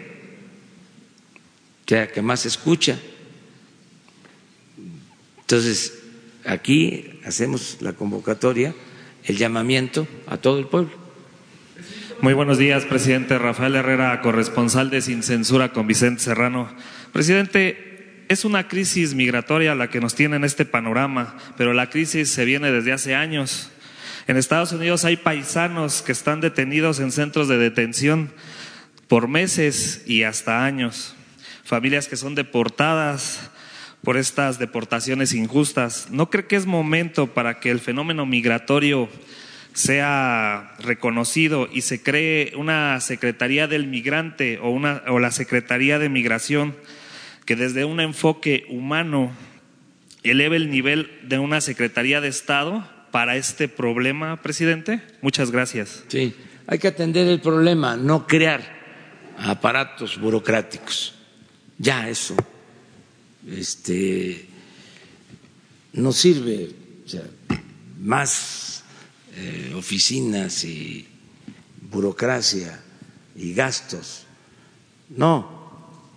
[1.84, 2.98] que más se escucha.
[5.40, 5.92] Entonces,
[6.46, 8.74] aquí hacemos la convocatoria,
[9.24, 10.92] el llamamiento a todo el pueblo.
[12.22, 16.74] Muy buenos días, presidente Rafael Herrera, corresponsal de Sin Censura con Vicente Serrano.
[17.12, 17.95] Presidente,
[18.28, 22.44] es una crisis migratoria la que nos tiene en este panorama, pero la crisis se
[22.44, 23.70] viene desde hace años.
[24.26, 28.32] En Estados Unidos hay paisanos que están detenidos en centros de detención
[29.08, 31.14] por meses y hasta años.
[31.64, 33.50] Familias que son deportadas
[34.02, 36.08] por estas deportaciones injustas.
[36.10, 39.08] ¿No cree que es momento para que el fenómeno migratorio
[39.72, 46.08] sea reconocido y se cree una Secretaría del Migrante o, una, o la Secretaría de
[46.08, 46.74] Migración
[47.46, 49.30] que desde un enfoque humano
[50.22, 55.00] eleve el nivel de una Secretaría de Estado para este problema, presidente?
[55.22, 56.04] Muchas gracias.
[56.08, 56.34] Sí,
[56.66, 58.76] hay que atender el problema, no crear
[59.38, 61.14] aparatos burocráticos.
[61.78, 62.34] Ya eso
[63.48, 64.46] este,
[65.92, 66.70] no sirve
[68.00, 68.82] más
[69.36, 71.06] eh, oficinas y
[71.90, 72.80] burocracia
[73.36, 74.24] y gastos.
[75.10, 75.55] No,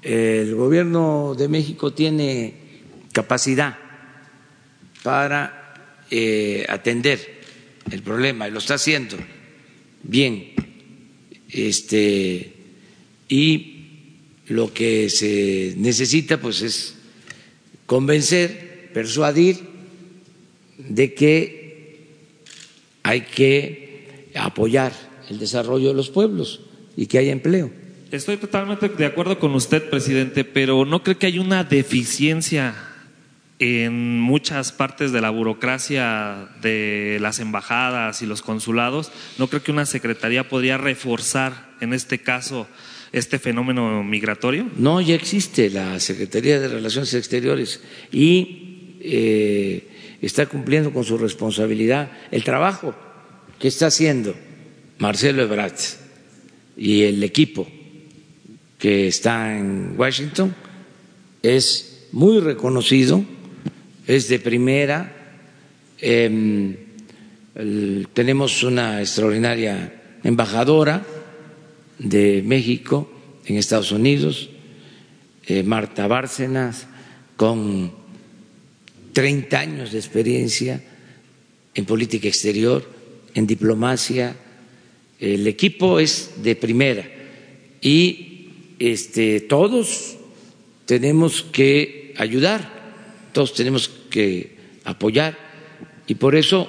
[0.02, 2.54] el gobierno de México tiene
[3.12, 3.78] capacidad
[5.04, 7.40] para eh, atender
[7.92, 9.18] el problema y lo está haciendo
[10.04, 10.54] bien.
[11.50, 12.54] Este,
[13.28, 13.76] y
[14.48, 16.96] lo que se necesita pues es
[17.86, 19.58] convencer, persuadir
[20.78, 22.08] de que
[23.04, 24.94] hay que apoyar
[25.30, 26.62] el desarrollo de los pueblos
[26.96, 27.72] y que haya empleo.
[28.12, 32.74] Estoy totalmente de acuerdo con usted, presidente, pero ¿no cree que hay una deficiencia
[33.60, 39.12] en muchas partes de la burocracia de las embajadas y los consulados?
[39.38, 42.68] ¿No creo que una secretaría podría reforzar en este caso
[43.12, 44.68] este fenómeno migratorio?
[44.76, 47.80] No, ya existe la Secretaría de Relaciones Exteriores
[48.12, 49.88] y eh,
[50.20, 52.12] está cumpliendo con su responsabilidad.
[52.32, 52.96] El trabajo
[53.60, 54.36] que está haciendo
[54.98, 55.78] Marcelo Ebrard
[56.76, 57.68] y el equipo
[58.80, 60.56] que está en Washington
[61.44, 63.24] es muy reconocido,
[64.08, 65.14] es de primera.
[66.00, 66.76] Em,
[68.14, 71.06] tenemos una extraordinaria embajadora
[72.00, 73.12] de México
[73.46, 74.50] en Estados Unidos,
[75.46, 76.88] eh, Marta Bárcenas,
[77.36, 77.92] con
[79.12, 80.82] 30 años de experiencia
[81.76, 82.90] en política exterior,
[83.34, 84.36] en diplomacia.
[85.20, 87.06] El equipo es de primera
[87.82, 88.29] y
[88.80, 90.16] este, todos
[90.86, 95.38] tenemos que ayudar, todos tenemos que apoyar.
[96.08, 96.68] Y por eso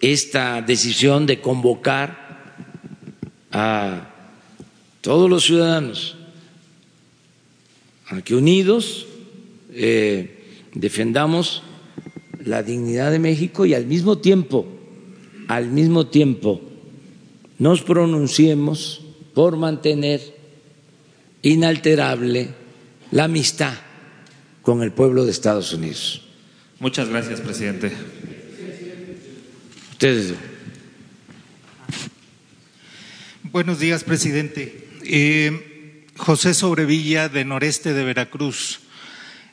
[0.00, 2.54] esta decisión de convocar
[3.52, 4.14] a
[5.00, 6.16] todos los ciudadanos,
[8.08, 9.06] a que unidos
[9.72, 11.62] eh, defendamos
[12.44, 14.66] la dignidad de México y al mismo tiempo,
[15.46, 16.60] al mismo tiempo,
[17.58, 19.02] nos pronunciemos
[19.34, 20.37] por mantener
[21.42, 22.50] inalterable
[23.10, 23.74] la amistad
[24.62, 26.26] con el pueblo de Estados Unidos.
[26.80, 27.92] Muchas gracias, presidente.
[29.92, 30.34] Ustedes.
[33.44, 34.88] Buenos días, presidente.
[35.04, 38.80] Eh, José Sobrevilla, de Noreste de Veracruz.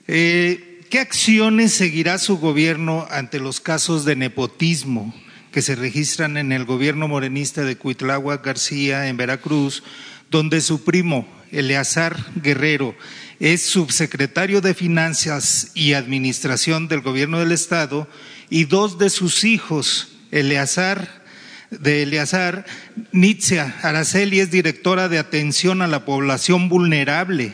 [0.08, 5.13] Eh, ¿Qué acciones seguirá su gobierno ante los casos de nepotismo
[5.52, 9.84] que se registran en el gobierno morenista de Cuitlagua García, en Veracruz,
[10.30, 12.95] donde su primo, Eleazar Guerrero,
[13.39, 18.07] es subsecretario de Finanzas y Administración del gobierno del Estado
[18.49, 21.24] y dos de sus hijos, Eleazar
[21.70, 22.65] de Eleazar,
[23.11, 27.53] Nitzia Araceli es directora de atención a la población vulnerable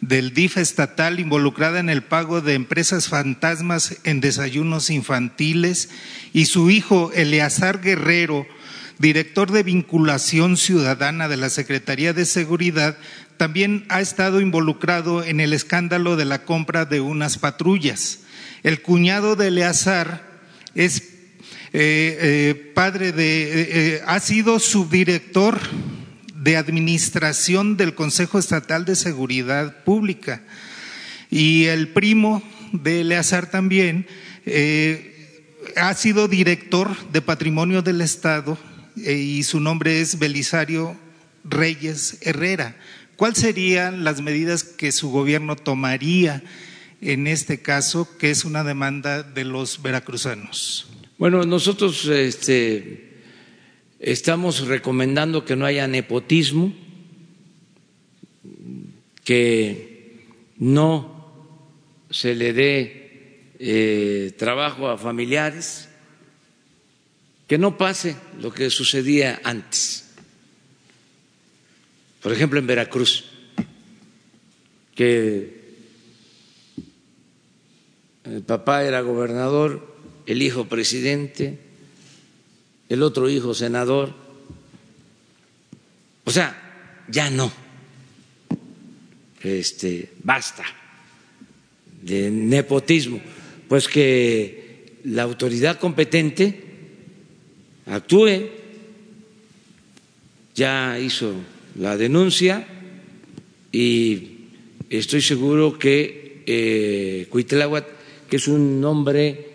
[0.00, 5.88] del DIF estatal involucrada en el pago de empresas fantasmas en desayunos infantiles
[6.32, 8.46] y su hijo Eleazar Guerrero,
[8.98, 12.98] director de vinculación ciudadana de la Secretaría de Seguridad,
[13.36, 18.20] también ha estado involucrado en el escándalo de la compra de unas patrullas.
[18.62, 20.26] El cuñado de Eleazar
[20.74, 21.02] es
[21.72, 25.58] eh, eh, padre de, eh, ha sido subdirector
[26.34, 30.42] de administración del Consejo Estatal de Seguridad Pública
[31.30, 34.06] y el primo de Eleazar también
[35.76, 38.56] ha sido director de Patrimonio del Estado
[38.96, 40.96] y su nombre es Belisario
[41.44, 42.76] Reyes Herrera.
[43.16, 46.42] ¿Cuáles serían las medidas que su gobierno tomaría
[47.00, 50.88] en este caso, que es una demanda de los veracruzanos?
[51.16, 53.22] Bueno, nosotros este,
[54.00, 56.74] estamos recomendando que no haya nepotismo,
[59.24, 60.26] que
[60.58, 61.32] no
[62.10, 65.88] se le dé eh, trabajo a familiares,
[67.46, 70.05] que no pase lo que sucedía antes
[72.26, 73.24] por ejemplo, en Veracruz,
[74.96, 75.60] que
[78.24, 79.96] el papá era gobernador,
[80.26, 81.60] el hijo presidente,
[82.88, 84.12] el otro hijo senador.
[86.24, 87.52] O sea, ya no.
[89.40, 90.64] Este, basta
[92.02, 93.20] de nepotismo,
[93.68, 96.60] pues que la autoridad competente
[97.86, 98.50] actúe.
[100.56, 101.32] Ya hizo
[101.78, 102.66] la denuncia
[103.72, 104.48] y
[104.88, 107.28] estoy seguro que eh,
[108.28, 109.46] que es un hombre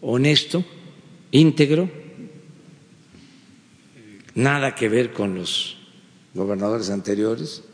[0.00, 0.64] honesto,
[1.30, 1.90] íntegro,
[4.34, 5.78] nada que ver con los
[6.34, 7.64] gobernadores anteriores,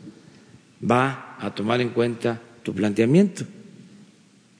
[0.83, 3.45] va a tomar en cuenta tu planteamiento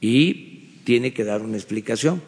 [0.01, 2.22] y tiene que dar una explicación.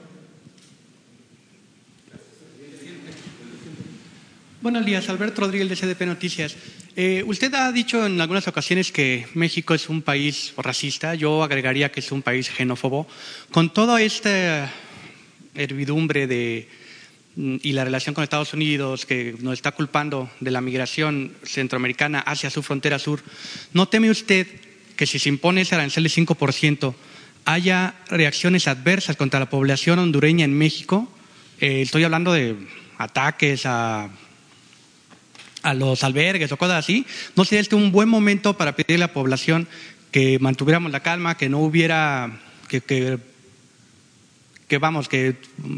[4.62, 6.56] Buenos días, Alberto Rodríguez de CDP Noticias.
[6.96, 11.92] Eh, usted ha dicho en algunas ocasiones que México es un país racista, yo agregaría
[11.92, 13.08] que es un país xenófobo.
[13.50, 14.72] Con toda esta
[15.56, 16.70] hervidumbre de,
[17.38, 22.20] mm, y la relación con Estados Unidos que nos está culpando de la migración centroamericana
[22.20, 23.24] hacia su frontera sur,
[23.74, 24.46] ¿no teme usted
[24.96, 26.94] que si se impone ese arancel de 5%
[27.46, 31.12] haya reacciones adversas contra la población hondureña en México?
[31.60, 32.58] Eh, estoy hablando de
[33.00, 34.12] ataques a
[35.64, 37.06] a los albergues o cosas así,
[37.36, 39.68] no sería este un buen momento para pedirle a la población
[40.12, 42.82] que mantuviéramos la calma, que no hubiera, que,
[44.68, 45.36] que, vamos, que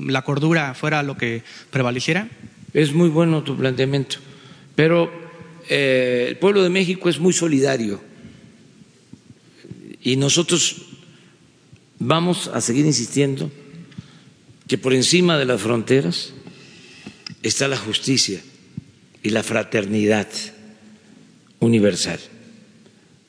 [0.07, 2.27] la cordura fuera lo que prevaleciera?
[2.73, 4.17] Es muy bueno tu planteamiento,
[4.75, 5.11] pero
[5.69, 8.01] eh, el pueblo de México es muy solidario
[10.01, 10.77] y nosotros
[11.99, 13.51] vamos a seguir insistiendo
[14.67, 16.33] que por encima de las fronteras
[17.43, 18.41] está la justicia
[19.23, 20.27] y la fraternidad
[21.59, 22.19] universal.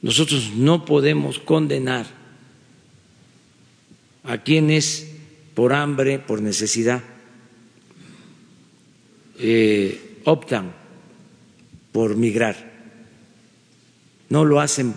[0.03, 2.07] Nosotros no podemos condenar
[4.24, 5.09] a quienes
[5.55, 7.03] por hambre, por necesidad,
[9.38, 10.74] eh, optan
[11.92, 12.72] por migrar.
[14.28, 14.95] No lo hacen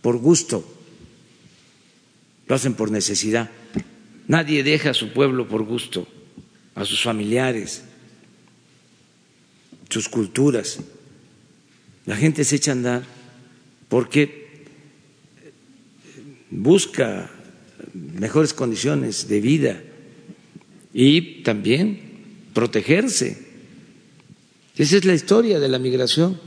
[0.00, 0.64] por gusto,
[2.48, 3.50] lo hacen por necesidad.
[4.26, 6.08] Nadie deja a su pueblo por gusto,
[6.74, 7.84] a sus familiares,
[9.92, 10.78] sus culturas.
[12.06, 13.02] La gente se echa a andar
[13.88, 14.64] porque
[16.50, 17.30] busca
[17.94, 19.82] mejores condiciones de vida
[20.94, 22.00] y también
[22.54, 23.46] protegerse.
[24.76, 26.40] Esa es la historia de la migración.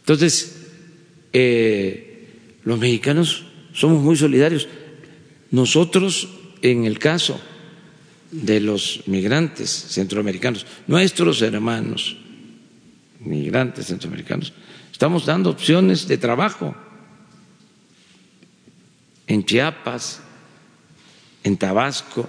[0.00, 0.56] Entonces,
[1.32, 2.28] eh,
[2.64, 4.68] los mexicanos somos muy solidarios.
[5.50, 6.28] Nosotros,
[6.60, 7.40] en el caso
[8.32, 12.16] de los migrantes centroamericanos, nuestros hermanos
[13.20, 14.52] migrantes centroamericanos.
[14.90, 16.74] Estamos dando opciones de trabajo
[19.26, 20.20] en Chiapas,
[21.44, 22.28] en Tabasco,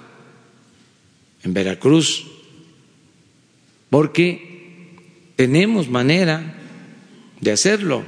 [1.41, 2.27] en Veracruz,
[3.89, 6.55] porque tenemos manera
[7.39, 8.03] de hacerlo.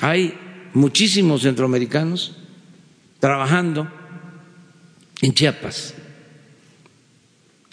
[0.00, 0.34] Hay
[0.74, 2.36] muchísimos centroamericanos
[3.20, 3.90] trabajando
[5.22, 5.94] en Chiapas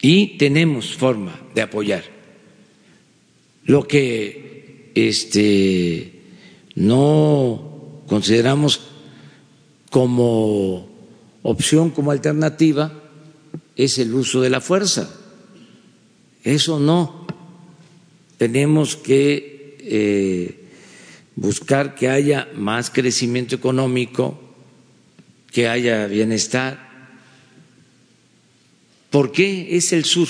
[0.04, 2.04] y tenemos forma de apoyar.
[3.64, 6.20] Lo que este,
[6.76, 8.82] no consideramos
[9.90, 10.90] como
[11.42, 13.02] opción, como alternativa,
[13.78, 15.10] es el uso de la fuerza.
[16.44, 17.26] Eso no.
[18.38, 20.66] Tenemos que eh,
[21.38, 24.38] buscar que haya más crecimiento económico,
[25.50, 26.83] que haya bienestar
[29.14, 30.28] ¿Por qué es el sur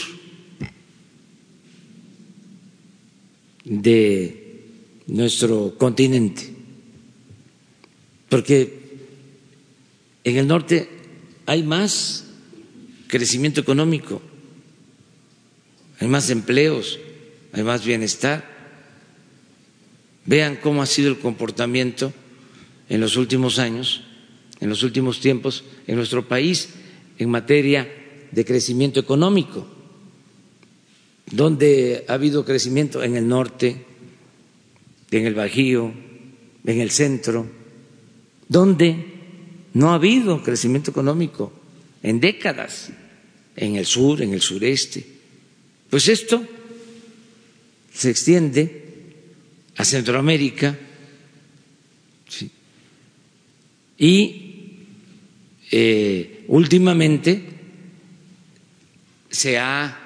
[3.63, 4.65] de
[5.07, 6.49] nuestro continente?
[8.27, 8.97] Porque
[10.25, 10.89] en el norte
[11.45, 12.25] hay más
[13.07, 14.21] crecimiento económico,
[16.01, 16.99] hay más empleos,
[17.53, 18.43] hay más bienestar.
[20.25, 22.11] Vean cómo ha sido el comportamiento
[22.89, 24.03] en los últimos años,
[24.59, 26.67] en los últimos tiempos en nuestro país
[27.17, 28.03] en materia
[28.34, 29.65] de crecimiento económico.
[31.31, 33.03] ¿Dónde ha habido crecimiento?
[33.03, 33.86] En el norte,
[35.11, 35.93] en el Bajío,
[36.65, 37.47] en el centro.
[38.47, 38.95] ¿Dónde
[39.73, 41.53] no ha habido crecimiento económico?
[42.01, 42.91] En décadas.
[43.55, 45.05] En el sur, en el sureste.
[45.89, 46.43] Pues esto
[47.93, 48.84] se extiende
[49.75, 50.77] a Centroamérica
[53.97, 54.41] y
[55.71, 57.53] eh, últimamente
[59.34, 59.97] se ha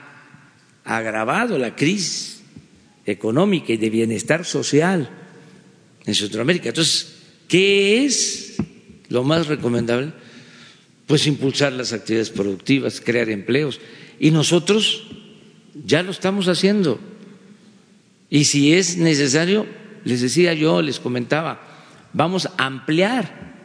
[0.85, 2.41] agravado la crisis
[3.05, 5.09] económica y de bienestar social
[6.05, 6.69] en Centroamérica.
[6.69, 7.17] Entonces,
[7.49, 8.55] ¿qué es
[9.09, 10.13] lo más recomendable?
[11.07, 13.81] Pues impulsar las actividades productivas, crear empleos.
[14.17, 15.05] Y nosotros
[15.85, 16.97] ya lo estamos haciendo.
[18.29, 19.65] Y si es necesario,
[20.05, 21.61] les decía yo, les comentaba,
[22.13, 23.55] vamos a ampliar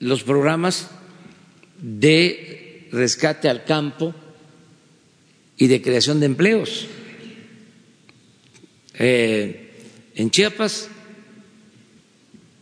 [0.00, 0.90] los programas
[1.82, 4.14] de rescate al campo
[5.56, 6.86] y de creación de empleos.
[8.94, 9.70] Eh,
[10.14, 10.88] en Chiapas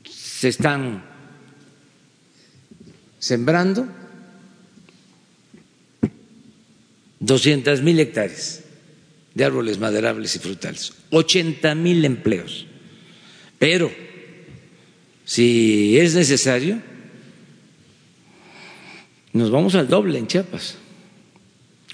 [0.08, 1.04] se están
[3.18, 3.88] sembrando
[7.20, 8.62] 200 mil hectáreas
[9.34, 12.66] de árboles maderables y frutales, 80 mil empleos.
[13.58, 13.90] Pero,
[15.24, 16.80] si es necesario,
[19.36, 20.76] nos vamos al doble en Chiapas,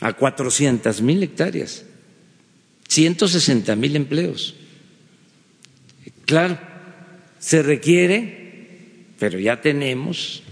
[0.01, 1.84] a 400 mil hectáreas,
[2.88, 4.55] 160 mil empleos.
[6.24, 6.59] Claro,
[7.38, 10.43] se requiere, pero ya tenemos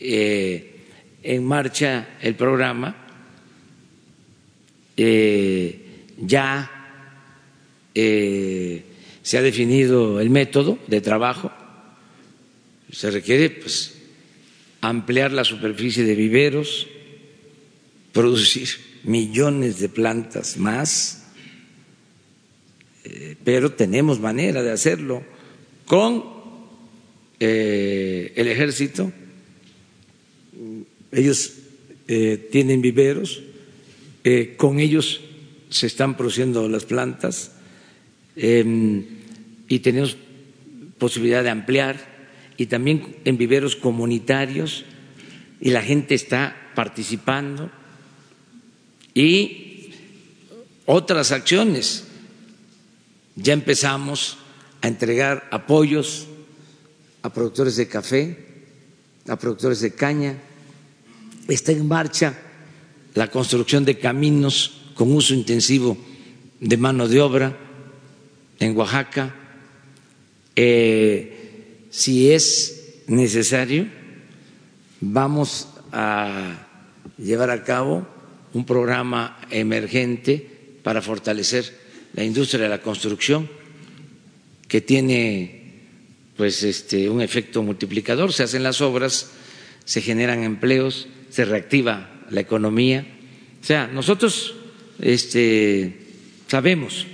[0.00, 0.80] eh,
[1.22, 2.96] en marcha el programa,
[4.96, 6.70] eh, ya
[7.94, 8.82] eh,
[9.22, 11.52] se ha definido el método de trabajo,
[12.90, 13.97] se requiere pues
[14.80, 16.86] ampliar la superficie de viveros,
[18.12, 18.68] producir
[19.04, 21.26] millones de plantas más,
[23.04, 25.22] eh, pero tenemos manera de hacerlo
[25.86, 26.24] con
[27.40, 29.12] eh, el ejército.
[31.12, 31.54] Ellos
[32.06, 33.42] eh, tienen viveros,
[34.58, 35.22] con ellos
[35.70, 37.52] se están produciendo las plantas
[38.36, 39.04] em,
[39.68, 40.18] y tenemos
[40.98, 42.17] posibilidad de ampliar
[42.58, 44.84] y también en viveros comunitarios
[45.60, 47.70] y la gente está participando
[49.14, 49.92] y
[50.84, 52.04] otras acciones.
[53.36, 54.38] Ya empezamos
[54.82, 56.26] a entregar apoyos
[57.22, 58.64] a productores de café,
[59.28, 60.36] a productores de caña.
[61.46, 62.36] Está en marcha
[63.14, 65.96] la construcción de caminos con uso intensivo
[66.58, 67.56] de mano de obra
[68.58, 69.32] en Oaxaca.
[70.56, 71.37] Eh,
[71.90, 73.86] si es necesario,
[75.00, 76.66] vamos a
[77.16, 78.06] llevar a cabo
[78.52, 80.46] un programa emergente
[80.82, 81.72] para fortalecer
[82.14, 83.48] la industria de la construcción
[84.66, 85.58] que tiene
[86.36, 89.30] pues este un efecto multiplicador, se hacen las obras,
[89.84, 93.06] se generan empleos, se reactiva la economía.
[93.60, 94.54] O sea, nosotros
[95.00, 95.98] este,
[96.46, 97.06] sabemos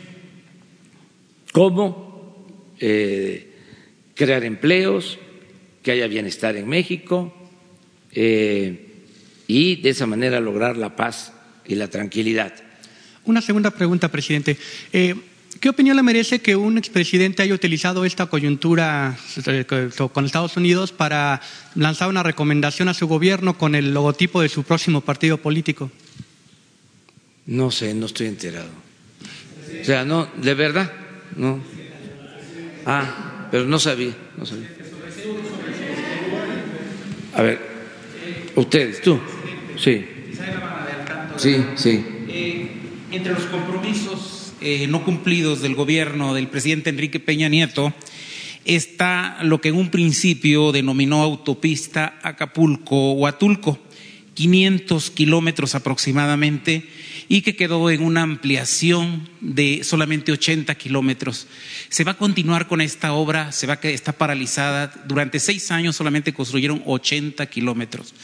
[1.52, 2.46] cómo
[2.80, 3.53] eh,
[4.14, 5.18] crear empleos,
[5.82, 7.32] que haya bienestar en México
[8.12, 9.04] eh,
[9.46, 11.32] y de esa manera lograr la paz
[11.66, 12.54] y la tranquilidad.
[13.24, 14.56] Una segunda pregunta, presidente.
[14.92, 15.14] Eh,
[15.60, 19.64] ¿Qué opinión le merece que un expresidente haya utilizado esta coyuntura eh,
[20.12, 21.40] con Estados Unidos para
[21.74, 25.90] lanzar una recomendación a su gobierno con el logotipo de su próximo partido político?
[27.46, 28.70] No sé, no estoy enterado.
[29.80, 30.92] O sea, no, de verdad,
[31.36, 31.60] no.
[32.86, 34.68] Ah pero no sabía, no sabía.
[37.34, 37.60] A ver,
[38.54, 39.18] ustedes, tú,
[39.76, 40.04] sí.
[41.36, 42.04] Sí, sí.
[42.28, 42.68] Eh,
[43.10, 47.92] entre los compromisos eh, no cumplidos del gobierno del presidente Enrique Peña Nieto
[48.64, 53.78] está lo que en un principio denominó autopista Acapulco-Huatulco,
[54.34, 56.84] 500 kilómetros aproximadamente
[57.28, 61.46] y que quedó en una ampliación de solamente 80 kilómetros.
[61.88, 64.92] Se va a continuar con esta obra, se va a, está paralizada.
[65.06, 68.14] Durante seis años solamente construyeron 80 kilómetros.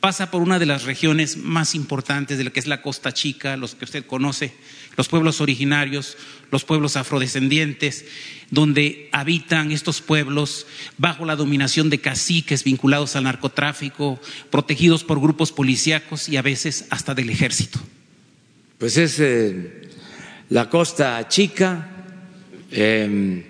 [0.00, 3.56] Pasa por una de las regiones más importantes de lo que es la Costa Chica,
[3.56, 4.52] los que usted conoce,
[4.98, 6.18] los pueblos originarios,
[6.50, 8.04] los pueblos afrodescendientes,
[8.50, 10.66] donde habitan estos pueblos
[10.98, 16.84] bajo la dominación de caciques vinculados al narcotráfico, protegidos por grupos policíacos y a veces
[16.90, 17.80] hasta del ejército
[18.84, 19.80] pues es eh,
[20.50, 21.88] la costa chica
[22.70, 23.42] em,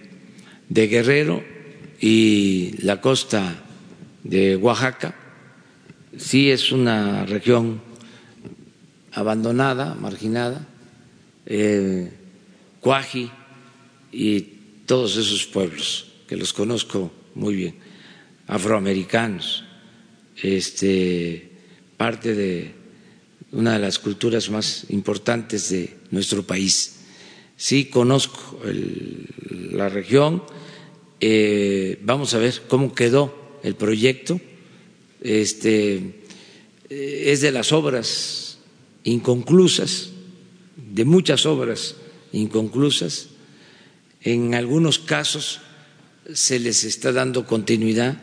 [0.68, 1.42] de Guerrero
[2.00, 3.64] y la costa
[4.22, 5.12] de Oaxaca,
[6.16, 7.82] sí es una región
[9.10, 10.68] abandonada, marginada,
[11.46, 12.12] eh,
[12.78, 13.28] Cuaji
[14.12, 14.40] y
[14.86, 17.74] todos esos pueblos que los conozco muy bien,
[18.46, 19.64] afroamericanos,
[20.36, 21.50] este,
[21.96, 22.83] parte de
[23.54, 26.96] una de las culturas más importantes de nuestro país.
[27.56, 28.60] Sí, conozco
[29.70, 30.42] la región,
[31.20, 34.40] eh, vamos a ver cómo quedó el proyecto.
[35.20, 35.94] Este,
[36.90, 38.58] eh, es de las obras
[39.04, 40.10] inconclusas,
[40.76, 41.96] de muchas obras
[42.32, 43.28] inconclusas.
[44.20, 45.60] En algunos casos
[46.32, 48.18] se les está dando continuidad,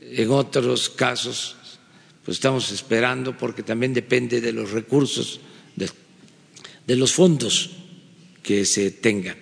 [0.00, 1.56] en otros casos
[2.24, 5.40] pues estamos esperando porque también depende de los recursos,
[5.76, 7.70] de, los fondos
[8.42, 9.36] que se tengan.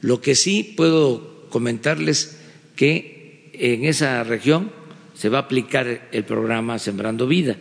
[0.00, 2.38] Lo que sí puedo comentarles
[2.74, 4.72] que en esa región
[5.14, 7.56] se va a aplicar el programa Sembrando Vida,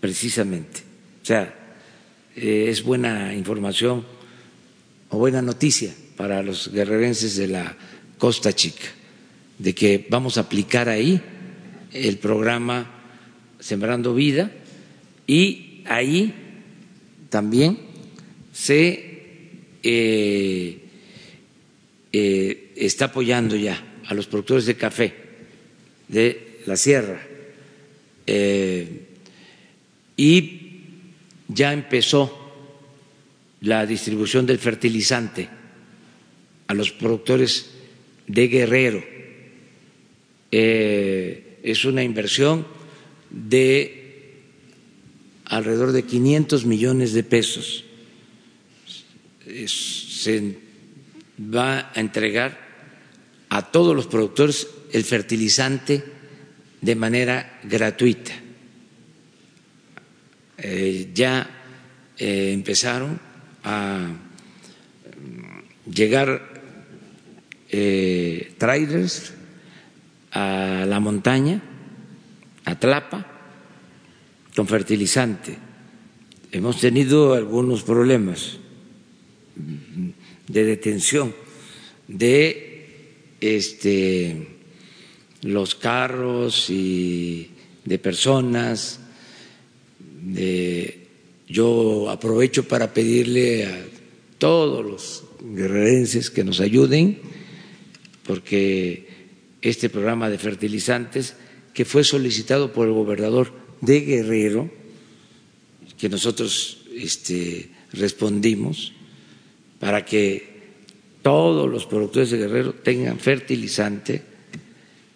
[0.00, 0.80] precisamente.
[1.22, 1.54] O sea,
[2.36, 4.04] eh, es buena información
[5.10, 7.76] o buena noticia para los guerrerenses de la
[8.18, 8.88] Costa Chica,
[9.58, 11.20] de que vamos a aplicar ahí
[11.92, 12.97] el programa
[13.60, 14.50] Sembrando Vida
[15.26, 16.34] y ahí
[17.28, 17.78] también
[18.52, 19.08] se
[19.82, 20.78] eh,
[22.12, 25.14] eh, está apoyando ya a los productores de café
[26.08, 27.20] de la sierra
[28.26, 29.02] eh,
[30.16, 30.60] y
[31.48, 32.34] ya empezó
[33.60, 35.48] la distribución del fertilizante
[36.66, 37.70] a los productores
[38.26, 39.04] de Guerrero.
[40.50, 42.66] es una inversión
[43.30, 43.98] de
[45.44, 47.84] alrededor de 500 millones de pesos.
[49.66, 50.58] Se
[51.38, 52.68] va a entregar
[53.48, 56.04] a todos los productores el fertilizante
[56.80, 58.32] de manera gratuita.
[60.58, 61.48] Eh, ya
[62.18, 63.20] eh, empezaron
[63.64, 64.08] a
[65.86, 66.60] llegar
[67.70, 69.32] eh, trailers
[70.32, 71.62] a la montaña
[72.68, 73.26] Atlapa
[74.54, 75.56] con fertilizante.
[76.52, 78.58] Hemos tenido algunos problemas
[80.46, 81.34] de detención
[82.06, 84.48] de este,
[85.42, 87.50] los carros y
[87.84, 89.00] de personas.
[91.48, 93.84] yo aprovecho para pedirle a
[94.38, 97.18] todos los guerrerenses que nos ayuden,
[98.24, 99.08] porque
[99.62, 101.34] este programa de fertilizantes
[101.78, 104.68] que fue solicitado por el gobernador de Guerrero,
[105.96, 108.94] que nosotros este, respondimos,
[109.78, 110.58] para que
[111.22, 114.20] todos los productores de Guerrero tengan fertilizante.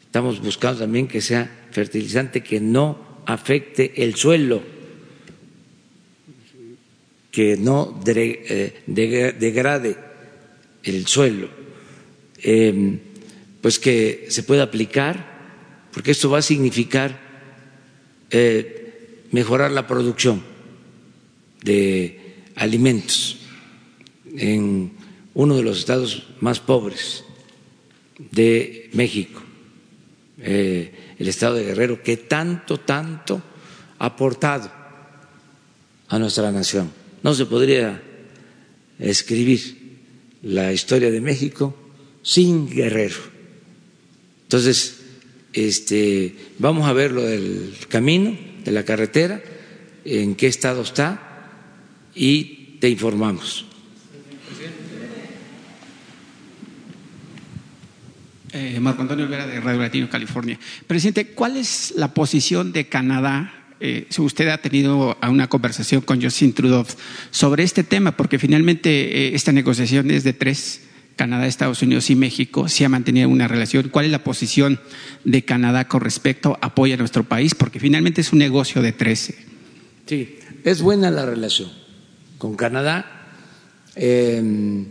[0.05, 4.63] Estamos buscando también que sea fertilizante que no afecte el suelo,
[7.33, 9.97] que no eh, degrade
[10.85, 11.49] el suelo,
[12.39, 13.01] em,
[13.61, 15.32] pues que se pueda aplicar
[15.93, 17.19] porque esto va a significar
[18.31, 20.43] eh, mejorar la producción
[21.63, 23.39] de alimentos
[24.37, 24.93] en
[25.35, 27.25] uno de los estados más pobres
[28.31, 29.43] de México,
[30.39, 33.43] eh, el estado de Guerrero, que tanto, tanto
[33.99, 34.71] ha aportado
[36.09, 36.91] a nuestra nación.
[37.23, 38.03] No se podría
[38.99, 39.83] escribir
[40.43, 41.75] la historia de México
[42.23, 43.17] sin Guerrero.
[44.45, 45.02] Entonces,
[45.53, 49.43] este, vamos a ver lo del camino, de la carretera,
[50.05, 51.49] en qué estado está
[52.15, 53.67] y te informamos.
[58.55, 60.59] Eh, Marco Antonio Olvera de Radio Latino, California.
[60.87, 63.63] Presidente, ¿cuál es la posición de Canadá?
[63.81, 66.87] Eh, si usted ha tenido una conversación con Justin Trudeau
[67.31, 68.91] sobre este tema, porque finalmente
[69.29, 70.83] eh, esta negociación es de tres
[71.17, 73.89] Canadá, Estados Unidos y México, si ha mantenido una relación.
[73.89, 74.81] ¿Cuál es la posición
[75.25, 77.55] de Canadá con respecto a apoyo a nuestro país?
[77.55, 79.37] Porque finalmente es un negocio de 13.
[80.07, 81.71] Sí, es buena la relación
[82.39, 83.07] con Canadá.
[83.95, 84.87] Em,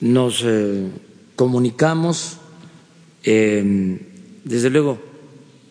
[0.00, 0.86] nos eh,
[1.34, 2.38] comunicamos,
[3.24, 3.98] em,
[4.44, 5.02] desde luego,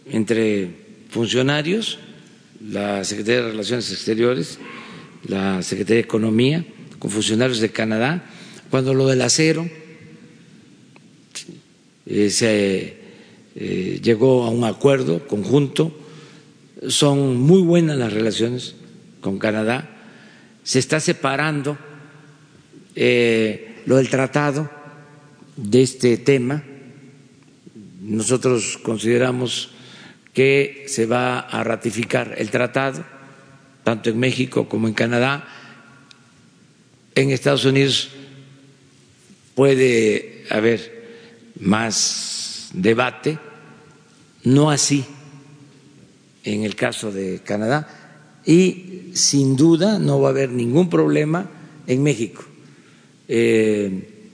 [0.08, 1.99] entre funcionarios,
[2.62, 4.58] la Secretaría de Relaciones Exteriores,
[5.28, 6.66] la Secretaría de Economía,
[6.99, 8.24] con funcionarios de Canadá
[8.70, 9.68] cuando lo del acero
[12.05, 12.97] eh, se
[13.55, 15.97] eh, llegó a un acuerdo conjunto,
[16.88, 18.76] son muy buenas las relaciones
[19.22, 19.89] con Canadá,
[20.63, 21.78] se está separando
[22.95, 24.70] eh, lo del tratado
[25.55, 26.63] de este tema.
[28.01, 29.72] Nosotros consideramos
[30.34, 33.03] que se va a ratificar el tratado,
[33.84, 35.47] tanto en México como en Canadá.
[37.15, 38.11] En Estados Unidos
[39.58, 43.39] puede haber más debate,
[44.43, 45.03] no así
[46.43, 51.49] en el caso de Canadá, y sin duda no va a haber ningún problema
[51.88, 52.45] en México.
[53.28, 54.30] Eh,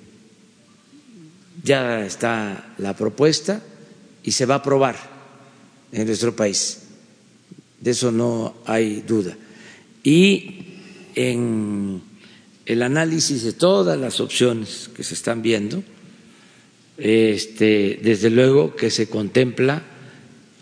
[1.64, 3.62] ya está la propuesta
[4.24, 4.98] y se va a aprobar
[5.94, 6.82] en nuestro país.
[7.80, 9.38] De eso no hay duda.
[10.04, 10.66] Y
[11.16, 12.13] en
[12.66, 15.84] el análisis de todas las opciones que se están viendo,
[16.98, 19.84] este, desde luego que se contempla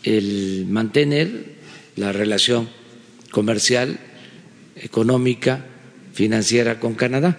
[0.03, 1.55] el mantener
[1.95, 2.69] la relación
[3.31, 3.99] comercial,
[4.75, 5.65] económica,
[6.13, 7.37] financiera con Canadá.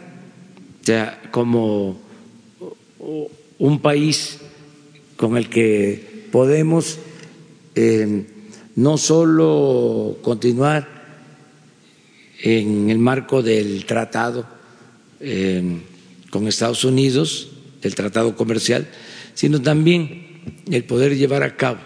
[0.80, 2.00] O sea, como
[3.58, 4.38] un país
[5.16, 6.98] con el que podemos
[7.74, 8.26] eh,
[8.76, 11.01] no solo continuar
[12.42, 14.46] en el marco del tratado
[15.20, 15.62] eh,
[16.30, 18.88] con Estados Unidos, del tratado comercial,
[19.34, 20.40] sino también
[20.70, 21.78] el poder llevar a cabo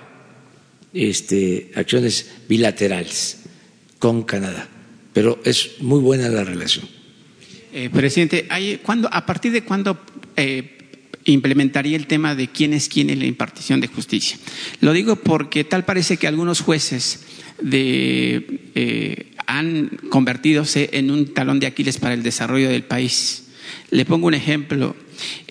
[0.93, 3.43] este, acciones bilaterales
[3.99, 4.69] con Canadá.
[5.13, 6.89] Pero es muy buena la relación.
[7.73, 9.99] Eh, presidente, ¿a partir de cuándo
[11.27, 14.39] implementaría el tema de quién es quién en la impartición de justicia.
[14.81, 17.25] Lo digo porque tal parece que algunos jueces
[17.71, 23.49] eh, han convertidose en un talón de Aquiles para el desarrollo del país.
[23.91, 24.97] Le pongo un ejemplo.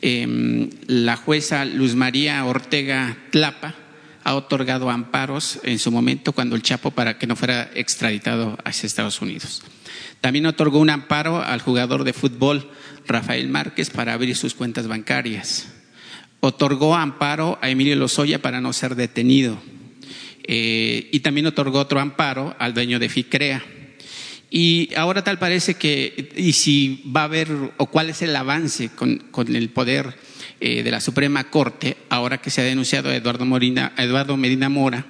[0.01, 3.75] Em, la jueza Luz María Ortega Tlapa
[4.23, 8.87] ha otorgado amparos en su momento cuando el Chapo para que no fuera extraditado hacia
[8.87, 9.63] Estados Unidos.
[10.19, 12.71] También otorgó un amparo al jugador de fútbol
[13.07, 15.67] Rafael Márquez para abrir sus cuentas bancarias.
[16.39, 19.61] Otorgó amparo a Emilio Lozoya para no ser detenido.
[20.47, 23.63] Eh, y también otorgó otro amparo al dueño de FICREA.
[24.57, 28.87] Y ahora tal parece que, y si va a haber, o cuál es el avance
[28.87, 29.21] con,
[29.53, 30.15] el poder
[30.61, 33.45] eh, de la Suprema Corte, ahora que se ha denunciado a Eduardo,
[33.97, 35.07] Eduardo Medina Mora,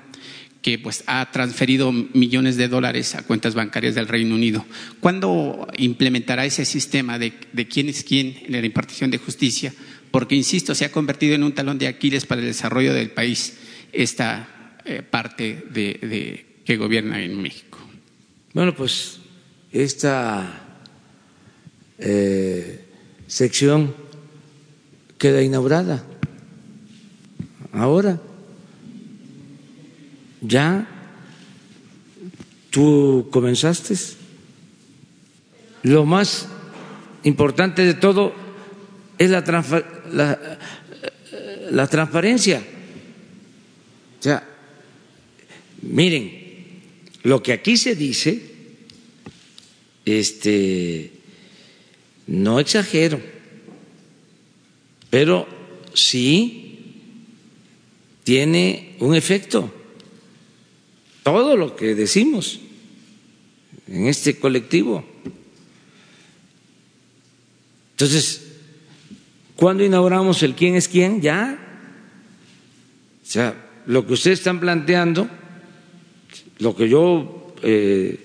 [0.64, 4.66] que pues ha transferido millones de dólares a cuentas bancarias del Reino Unido.
[5.00, 7.34] ¿Cuándo implementará ese sistema de,
[7.70, 9.72] quién es quién en la impartición de justicia?
[10.10, 13.60] Porque, insisto, se ha convertido en un talón de Aquiles para el desarrollo del país
[13.93, 17.78] esta eh, parte de, que gobierna en México.
[18.52, 19.20] Bueno, pues
[19.84, 20.62] esta
[22.00, 22.86] eh,
[23.28, 23.94] sección
[25.18, 26.04] queda inaugurada
[27.74, 28.20] ahora
[30.42, 30.88] ya
[32.70, 33.96] tú comenzaste.
[35.84, 36.48] Lo más
[37.24, 38.34] importante de todo
[39.18, 40.38] es la,
[41.72, 42.62] la, transparencia.
[44.20, 44.44] O sea,
[45.84, 46.32] miren,
[47.24, 48.55] lo que aquí se dice,
[50.06, 51.12] este,
[52.28, 53.20] no exagero,
[55.10, 55.47] pero
[55.93, 56.66] sí
[58.24, 59.72] tiene un efecto
[61.24, 62.60] todo lo que decimos
[63.88, 65.03] en este colectivo.
[67.91, 68.45] Entonces,
[69.56, 71.22] ¿cuándo inauguramos el quién es quién?
[71.22, 71.58] Ya.
[73.24, 75.30] O sea, lo que ustedes están planteando,
[76.60, 78.25] lo que yo eh,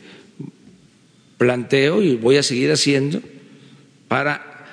[1.40, 3.22] planteo y voy a seguir haciendo
[4.08, 4.66] para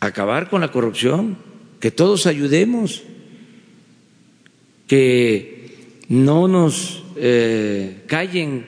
[0.00, 1.36] acabar con la corrupción,
[1.80, 3.02] que todos ayudemos,
[4.86, 8.64] que no nos eh, callen,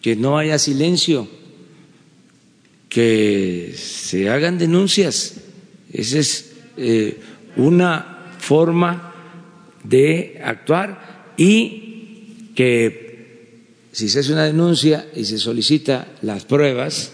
[0.00, 1.26] que no haya silencio,
[2.88, 5.40] que se hagan denuncias.
[5.92, 7.18] Esa es eh,
[7.56, 9.12] una forma
[9.82, 13.07] de actuar y que
[13.92, 17.12] si se hace una denuncia y se solicita las pruebas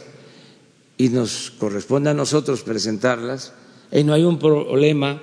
[0.96, 3.52] y nos corresponde a nosotros presentarlas,
[3.90, 5.20] y no hay un problema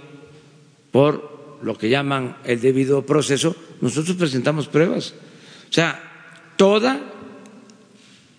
[0.91, 5.13] por lo que llaman el debido proceso, nosotros presentamos pruebas.
[5.69, 6.01] O sea,
[6.57, 6.99] toda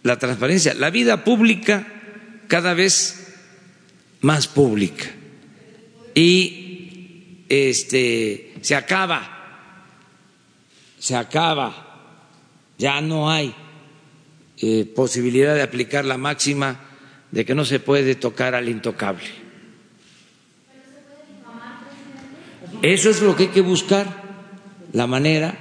[0.02, 1.86] la transparencia, la vida pública
[2.48, 3.34] cada vez
[4.20, 5.10] más pública.
[6.14, 9.78] Y este se acaba,
[10.98, 11.81] se acaba,
[12.78, 13.54] ya no hay
[14.58, 16.80] eh, posibilidad de aplicar la máxima
[17.30, 19.24] de que no se puede tocar al intocable.
[22.82, 24.22] Eso es lo que hay que buscar,
[24.92, 25.56] la manera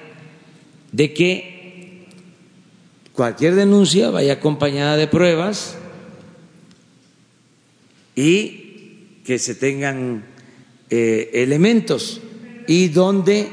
[0.91, 2.07] de que
[3.13, 5.77] cualquier denuncia vaya acompañada de pruebas
[8.15, 10.25] y que se tengan
[10.89, 12.21] eh, elementos
[12.67, 13.49] y donde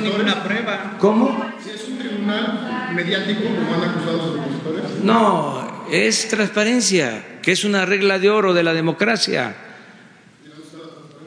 [0.00, 0.96] ninguna prueba.
[0.98, 1.52] ¿Cómo?
[1.62, 5.04] Si es un tribunal mediático, como han acusado los opositores.
[5.04, 9.56] No, es transparencia, que es una regla de oro de la democracia.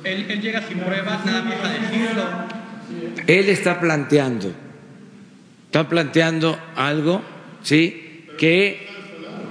[0.03, 2.23] Él, él llega sin pruebas, nada más a decirlo.
[3.25, 4.51] Él está planteando,
[5.65, 7.21] está planteando algo,
[7.63, 8.27] ¿sí?
[8.37, 8.87] Que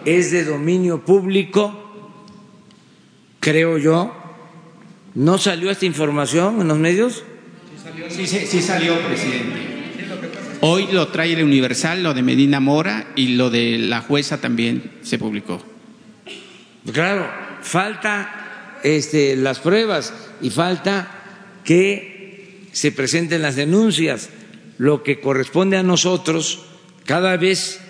[0.04, 2.20] es de dominio público,
[3.40, 4.20] creo yo.
[5.14, 7.24] ¿No salió esta información en los medios?
[8.08, 9.74] Sí, sí, sí salió, presidente.
[10.60, 14.92] Hoy lo trae el Universal, lo de Medina Mora y lo de la jueza también
[15.02, 15.62] se publicó.
[16.92, 17.28] Claro,
[17.62, 24.30] falta este, las pruebas y falta que se presenten las denuncias.
[24.78, 26.64] Lo que corresponde a nosotros,
[27.04, 27.80] cada vez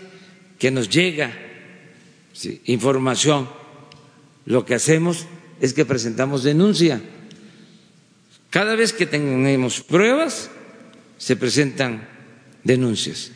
[0.58, 1.32] que nos llega
[2.32, 3.48] sí, información,
[4.46, 5.26] lo que hacemos
[5.60, 7.00] es que presentamos denuncia.
[8.54, 10.48] Cada vez que tenemos pruebas,
[11.18, 12.06] se presentan
[12.62, 13.32] denuncias.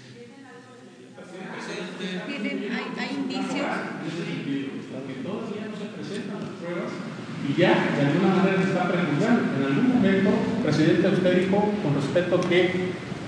[7.49, 9.43] y ya de alguna manera se está preguntando.
[9.57, 10.31] En algún momento,
[10.63, 12.71] presidente, usted dijo con respecto que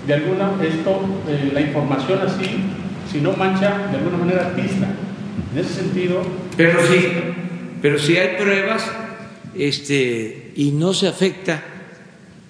[0.07, 2.45] de alguna esto, eh, la información así,
[3.11, 4.87] si no mancha de alguna manera artista.
[5.51, 6.21] En ese sentido.
[6.55, 7.07] Pero sí,
[7.81, 8.89] pero si hay pruebas
[9.55, 11.65] este, y no se afecta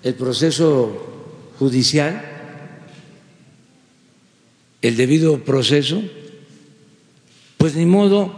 [0.03, 2.21] el proceso judicial,
[4.81, 6.01] el debido proceso,
[7.57, 8.33] pues ni modo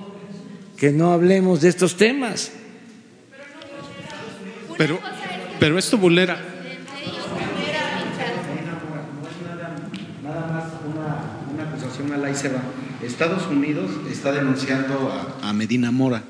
[0.78, 2.51] que no hablemos de estos temas.
[4.78, 4.99] Pero,
[5.59, 6.38] pero esto vulnera.
[10.22, 12.61] Nada más una, acusación a la ICEBA.
[13.03, 16.24] Estados Unidos está denunciando a, a Medina Mora.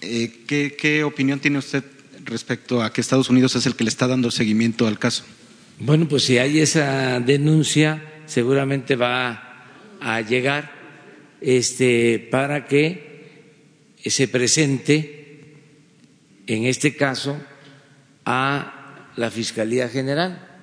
[0.00, 1.84] Eh, ¿qué, ¿Qué opinión tiene usted
[2.24, 5.24] respecto a que Estados Unidos es el que le está dando seguimiento al caso?
[5.78, 9.66] Bueno, pues si hay esa denuncia, seguramente va
[10.00, 10.72] a llegar
[11.40, 15.56] este, para que se presente,
[16.46, 17.36] en este caso,
[18.24, 20.54] a la Fiscalía General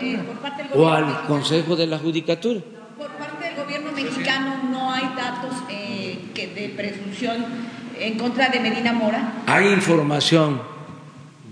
[0.00, 2.60] Eh, por parte del o al Consejo de la Judicatura.
[2.96, 7.46] por parte del gobierno mexicano no hay datos eh, que de presunción
[8.00, 9.42] en contra de Medina Mora.
[9.46, 10.60] Hay información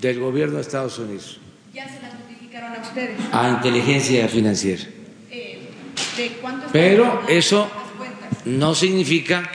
[0.01, 1.39] del gobierno de Estados Unidos
[1.75, 3.19] Ya se las notificaron a ustedes.
[3.33, 4.83] a inteligencia financiera.
[5.31, 5.61] Eh,
[6.17, 7.69] ¿De cuánto Pero eso
[7.99, 9.51] las no significa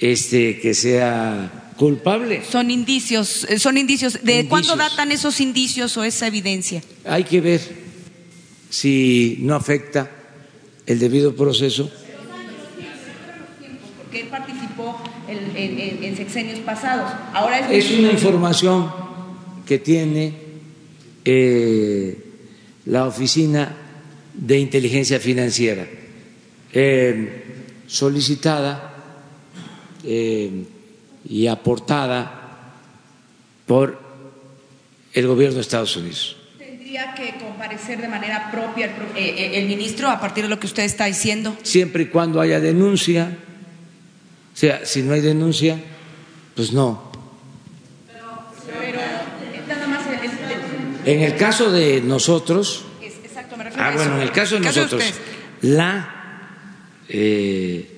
[0.00, 2.42] este, que sea culpable.
[2.48, 4.18] Son indicios, eh, son indicios.
[4.22, 6.82] ¿De cuándo datan esos indicios o esa evidencia?
[7.04, 7.60] Hay que ver
[8.70, 10.10] si no afecta
[10.86, 11.90] el debido proceso.
[14.20, 17.10] Él participó en, en- en- en sexenios pasados.
[17.32, 18.90] Ahora es, Es una información
[19.66, 20.34] que tiene
[21.24, 22.18] eh,
[22.86, 23.76] la Oficina
[24.34, 25.86] de Inteligencia Financiera,
[26.72, 27.44] eh,
[27.86, 28.94] solicitada
[30.04, 30.64] eh,
[31.28, 32.72] y aportada
[33.66, 33.98] por
[35.12, 36.36] el gobierno de Estados Unidos.
[36.58, 40.66] Tendría que comparecer de manera propia el, eh, el ministro, a partir de lo que
[40.66, 41.56] usted está diciendo.
[41.62, 43.36] Siempre y cuando haya denuncia,
[44.52, 45.78] o sea, si no hay denuncia,
[46.54, 47.10] pues no.
[48.66, 48.98] pero
[49.68, 50.14] nada más el-
[51.06, 54.32] el- En el caso de nosotros, es- exacto, me refiero Ah, a bueno, en el
[54.32, 55.02] caso de nosotros,
[55.62, 56.18] la
[57.08, 57.88] eh,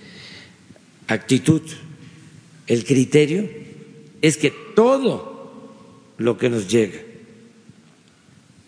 [1.09, 1.63] actitud,
[2.67, 3.49] el criterio
[4.23, 5.33] es que todo
[6.19, 6.99] lo que nos llega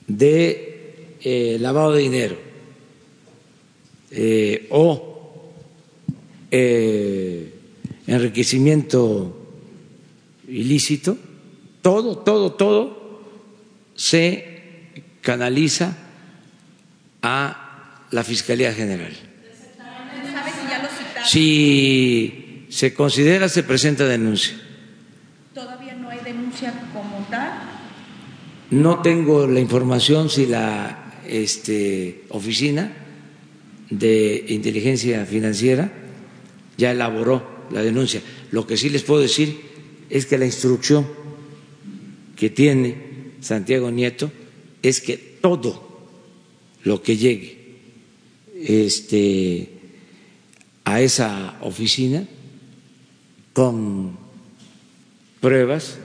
[0.09, 2.37] de eh, lavado de dinero
[4.11, 5.53] eh, o
[6.51, 7.53] eh,
[8.07, 9.37] enriquecimiento
[10.49, 11.19] ilícito,
[11.83, 13.21] todo, todo, todo
[13.95, 15.97] se canaliza
[17.23, 19.13] a la Fiscalía General.
[21.25, 24.57] Si se considera, se presenta denuncia.
[25.55, 27.63] Todavía no hay denuncia como tal.
[28.71, 32.93] No tengo la información si la este, oficina
[33.91, 35.91] de inteligencia financiera
[36.77, 38.23] ya elaboró la denuncia.
[38.51, 39.61] Lo que sí les puedo decir
[40.11, 41.07] es que la instrucción
[42.37, 44.31] que tiene Santiago Nieto
[44.83, 45.87] es que todo
[46.85, 47.57] lo que llegue
[48.55, 49.71] este,
[50.85, 52.27] a esa oficina
[53.53, 54.17] con
[55.41, 55.99] pruebas,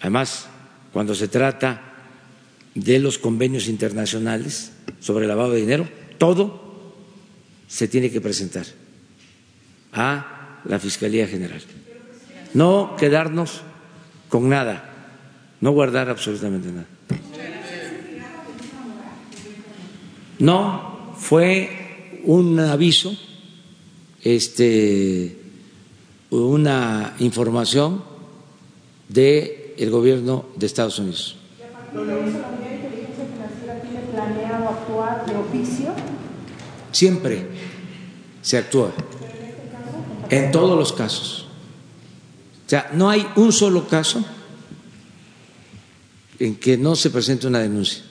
[0.00, 0.46] además
[0.92, 1.94] cuando se trata
[2.74, 5.88] de los convenios internacionales sobre lavado de dinero,
[6.18, 6.94] todo
[7.68, 8.66] se tiene que presentar
[9.92, 10.35] a
[10.68, 11.60] la Fiscalía General.
[12.54, 13.62] No quedarnos
[14.28, 14.84] con nada,
[15.60, 16.86] no guardar absolutamente nada.
[20.38, 23.16] No, fue un aviso,
[24.22, 25.36] este,
[26.30, 28.02] una información
[29.08, 31.36] del el gobierno de Estados Unidos.
[34.12, 35.92] planeado actuar de oficio?
[36.90, 37.46] Siempre
[38.42, 38.92] se actúa,
[40.30, 41.46] en todos los casos.
[42.66, 44.24] O sea, no hay un solo caso
[46.38, 48.02] en que no se presente una denuncia.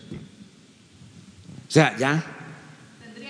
[1.67, 2.25] O sea, ya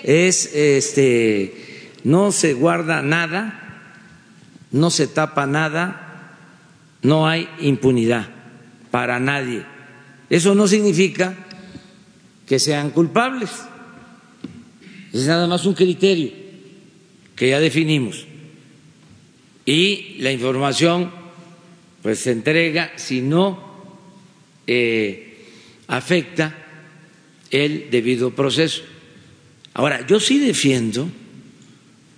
[0.04, 3.90] es este no se guarda nada,
[4.72, 6.38] no se tapa nada,
[7.02, 8.28] no hay impunidad
[8.92, 9.66] para nadie.
[10.30, 11.36] Eso no significa
[12.46, 13.50] que sean culpables.
[15.12, 16.32] Es nada más un criterio
[17.36, 18.28] que ya definimos.
[19.66, 21.12] Y la información
[22.04, 23.60] pues se entrega si no
[24.68, 25.48] eh,
[25.88, 26.56] afecta
[27.50, 28.84] el debido proceso.
[29.74, 31.10] Ahora, yo sí defiendo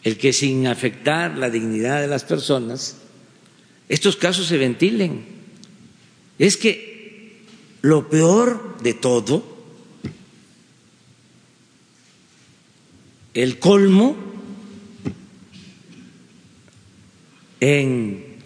[0.03, 2.97] el que sin afectar la dignidad de las personas,
[3.87, 5.25] estos casos se ventilen.
[6.37, 7.37] Es que
[7.81, 9.57] lo peor de todo,
[13.33, 14.26] el colmo
[17.59, 18.37] en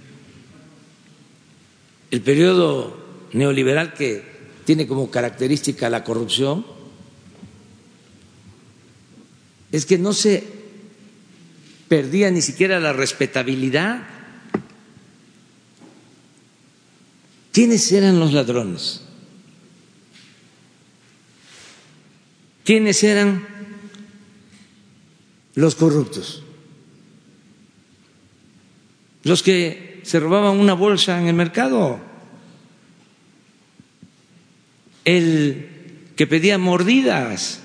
[2.12, 2.98] el periodo
[3.34, 4.24] neoliberal que
[4.66, 6.66] tiene como característica la corrupción,
[9.72, 10.44] es que no se
[11.88, 14.08] perdía ni siquiera la respetabilidad.
[17.52, 19.02] ¿Quiénes eran los ladrones?
[22.64, 23.46] ¿Quiénes eran
[25.56, 26.44] los corruptos?
[29.24, 32.00] Los que se robaban una bolsa en el mercado,
[35.06, 35.68] el
[36.16, 37.62] que pedía mordidas,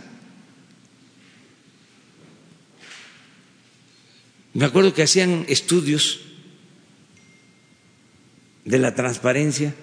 [4.56, 6.22] Me acuerdo que hacían estudios
[8.64, 9.74] de la transparencia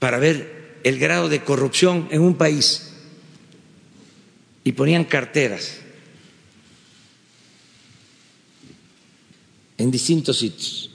[0.00, 2.92] para ver el grado de corrupción en un país
[4.64, 5.78] y ponían carteras
[9.80, 10.90] en distintos sitios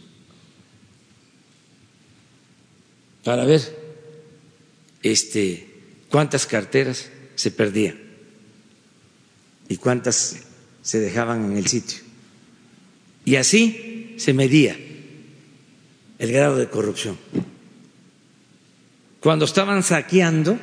[3.23, 3.61] para ver
[5.01, 5.67] este
[6.09, 7.99] cuántas carteras se perdían
[9.67, 10.37] y cuántas
[10.83, 11.97] se dejaban en el sitio.
[13.25, 14.77] Y así se medía
[16.19, 17.17] el grado de corrupción.
[19.19, 20.59] Cuando estaban saqueando,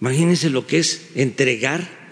[0.00, 2.03] imagínense lo que es entregar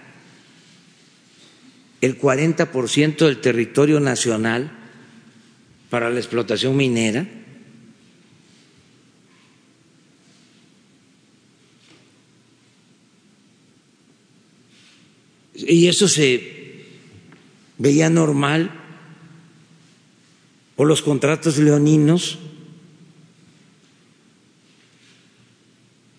[2.03, 4.69] el 40% del territorio nacional
[5.89, 7.25] para la explotación minera.
[15.55, 16.87] Y eso se
[17.77, 18.69] veía normal,
[20.75, 22.37] o los contratos leoninos,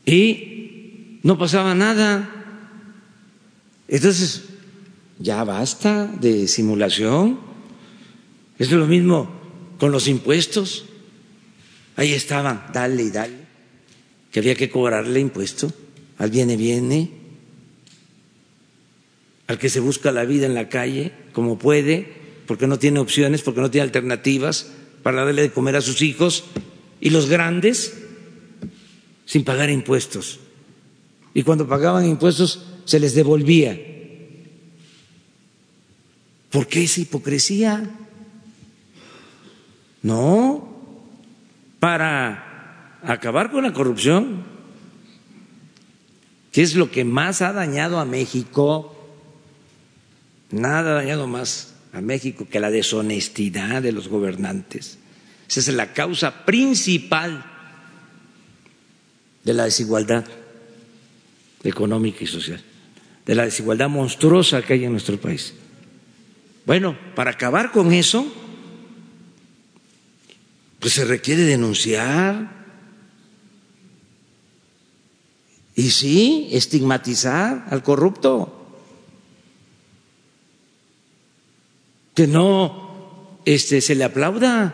[0.07, 2.31] y no pasaba nada.
[3.87, 4.54] Entonces,
[5.19, 7.39] ya basta de simulación.
[8.59, 9.31] Es lo mismo
[9.79, 10.87] con los impuestos.
[11.97, 13.37] Ahí estaban, dale y dale,
[14.33, 15.73] que había que cobrarle impuesto
[16.19, 17.11] al viene, viene,
[19.47, 22.13] al que se busca la vida en la calle como puede,
[22.47, 24.71] porque no tiene opciones, porque no tiene alternativas
[25.03, 26.45] para darle de comer a sus hijos,
[27.01, 27.95] y los grandes
[29.27, 30.41] sin pagar impuestos.
[31.35, 33.94] Y cuando pagaban impuestos se les devolvía.
[36.55, 37.83] ¿Por qué esa hipocresía?
[40.03, 40.83] No,
[41.81, 44.43] para acabar con la corrupción,
[46.51, 48.95] que es lo que más ha dañado a México
[50.55, 54.99] Nada ha dañado más a México que la deshonestidad de los gobernantes.
[55.49, 57.45] Esa es la causa principal
[59.43, 60.25] de la desigualdad
[61.65, 62.63] económica y social,
[63.27, 65.55] de la desigualdad monstruosa que hay en nuestro país.
[66.67, 68.27] Bueno, para acabar con eso,
[70.81, 72.65] pues se requiere denunciar.
[75.77, 78.61] Y sí, estigmatizar al corrupto.
[82.15, 84.73] que no este, se le aplauda,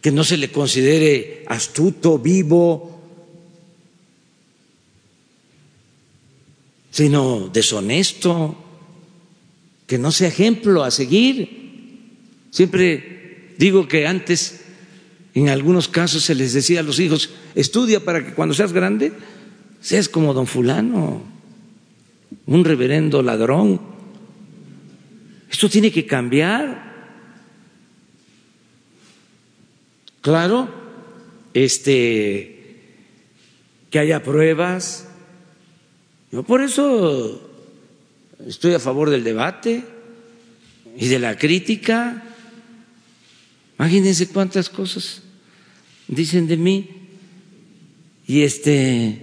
[0.00, 3.02] que no se le considere astuto, vivo,
[6.90, 8.64] sino deshonesto,
[9.88, 12.12] que no sea ejemplo a seguir.
[12.50, 14.60] Siempre digo que antes,
[15.34, 19.12] en algunos casos, se les decía a los hijos, estudia para que cuando seas grande
[19.80, 21.22] seas como don fulano,
[22.46, 23.80] un reverendo ladrón.
[25.50, 26.86] Esto tiene que cambiar.
[30.20, 30.68] Claro,
[31.54, 32.76] este,
[33.88, 35.08] que haya pruebas.
[36.30, 37.47] Yo por eso
[38.46, 39.84] estoy a favor del debate
[40.96, 42.22] y de la crítica.
[43.78, 45.22] Imagínense cuántas cosas
[46.06, 46.88] dicen de mí.
[48.26, 49.22] Y este,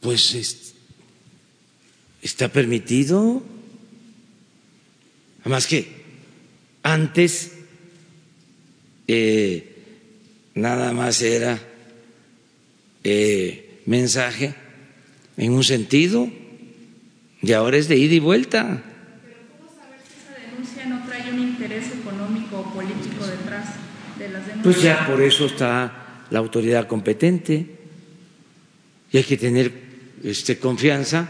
[0.00, 0.74] pues
[2.22, 3.42] está permitido.
[5.42, 5.86] Además que
[6.82, 7.52] antes
[9.06, 9.76] eh,
[10.54, 11.60] nada más era
[13.04, 14.54] eh, mensaje
[15.36, 16.28] en un sentido
[17.46, 18.82] y ahora es de ida y vuelta.
[19.22, 23.66] Pero ¿cómo saber si esa denuncia no trae un interés económico o político detrás
[24.18, 24.64] de las denuncias?
[24.64, 27.66] Pues ya por eso está la autoridad competente
[29.12, 29.72] y hay que tener
[30.24, 31.28] este, confianza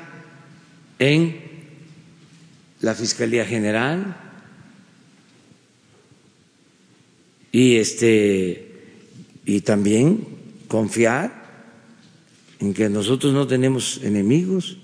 [0.98, 1.38] en
[2.80, 4.16] la Fiscalía General
[7.52, 8.62] y este
[9.44, 10.26] y también
[10.66, 11.44] confiar
[12.58, 14.78] en que nosotros no tenemos enemigos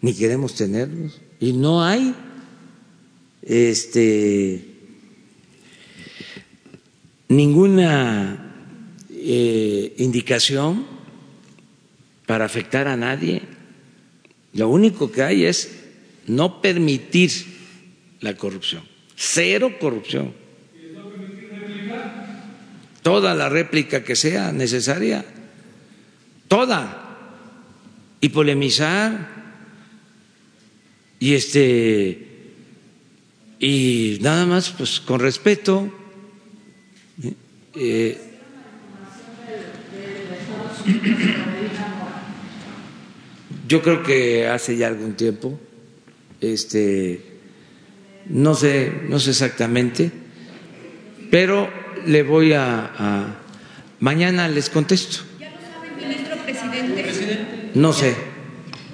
[0.00, 2.14] ni queremos tenerlos y no hay
[3.42, 4.64] este
[7.28, 8.52] ninguna
[9.10, 10.86] eh, indicación
[12.26, 13.42] para afectar a nadie.
[14.52, 15.70] Lo único que hay es
[16.26, 17.30] no permitir
[18.20, 18.82] la corrupción,
[19.16, 20.34] cero corrupción.
[23.02, 25.24] Toda la réplica que sea necesaria,
[26.48, 27.04] toda,
[28.20, 29.37] y polemizar
[31.20, 32.26] y este
[33.58, 35.92] y nada más pues con respeto
[37.74, 38.18] eh,
[43.66, 45.58] yo creo que hace ya algún tiempo
[46.40, 47.20] este
[48.26, 50.10] no sé no sé exactamente
[51.30, 51.68] pero
[52.06, 53.38] le voy a, a
[54.00, 57.70] mañana les contesto ¿Ya lo sabe el ministro presidente?
[57.74, 58.14] no sé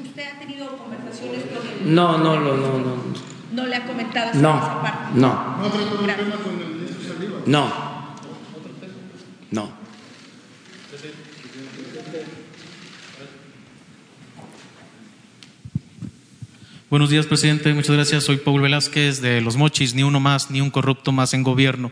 [0.03, 1.74] ¿Usted ha tenido conversaciones con él?
[1.85, 2.95] No no no no no
[3.53, 4.99] ¿No le ha comentado sobre No, esa parte?
[5.21, 5.57] no.
[5.59, 7.43] ¿No trató el tema con el ministro Saldívar?
[7.47, 7.73] no
[9.51, 9.69] no
[16.91, 17.73] Buenos días, presidente.
[17.75, 18.25] Muchas gracias.
[18.25, 21.91] Soy Paul Velázquez de Los Mochis, ni uno más, ni un corrupto más en gobierno.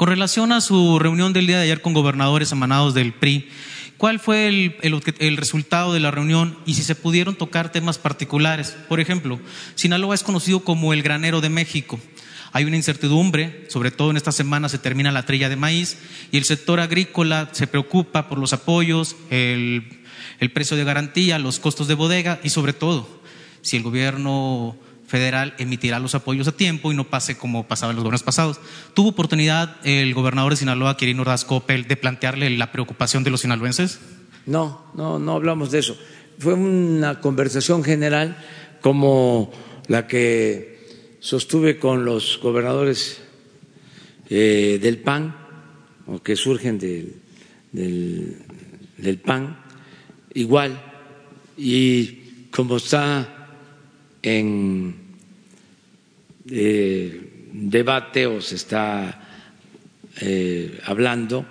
[0.00, 3.50] Con relación a su reunión del día de ayer con gobernadores emanados del PRI,
[3.98, 8.74] ¿cuál fue el, el- resultado de la reunión y si se pudieron tocar temas particulares?
[8.88, 9.38] Por ejemplo,
[9.74, 12.00] Sinaloa es conocido como el granero de México.
[12.52, 15.98] Hay una incertidumbre, sobre todo en esta semana se termina la trilla de maíz
[16.32, 20.00] y el sector agrícola se preocupa por los apoyos, el,
[20.38, 23.20] el precio de garantía, los costos de bodega y sobre todo
[23.60, 24.78] si el gobierno
[25.10, 28.60] federal emitirá los apoyos a tiempo y no pase como pasaba en los gobiernos pasados.
[28.94, 33.40] ¿Tuvo oportunidad el gobernador de Sinaloa, Quirino Ordaz Coppel, de plantearle la preocupación de los
[33.40, 33.98] sinaloenses?
[34.46, 35.98] No, no, no hablamos de eso.
[36.38, 38.36] Fue una conversación general
[38.80, 39.52] como
[39.88, 43.20] la que sostuve con los gobernadores
[44.30, 45.36] eh, del PAN,
[46.06, 47.16] o que surgen del,
[47.72, 48.38] del,
[48.96, 49.58] del PAN,
[50.34, 50.80] igual.
[51.56, 53.40] Y como está
[54.22, 54.99] en
[56.50, 59.28] eh, debate o se está
[60.20, 61.46] eh, hablando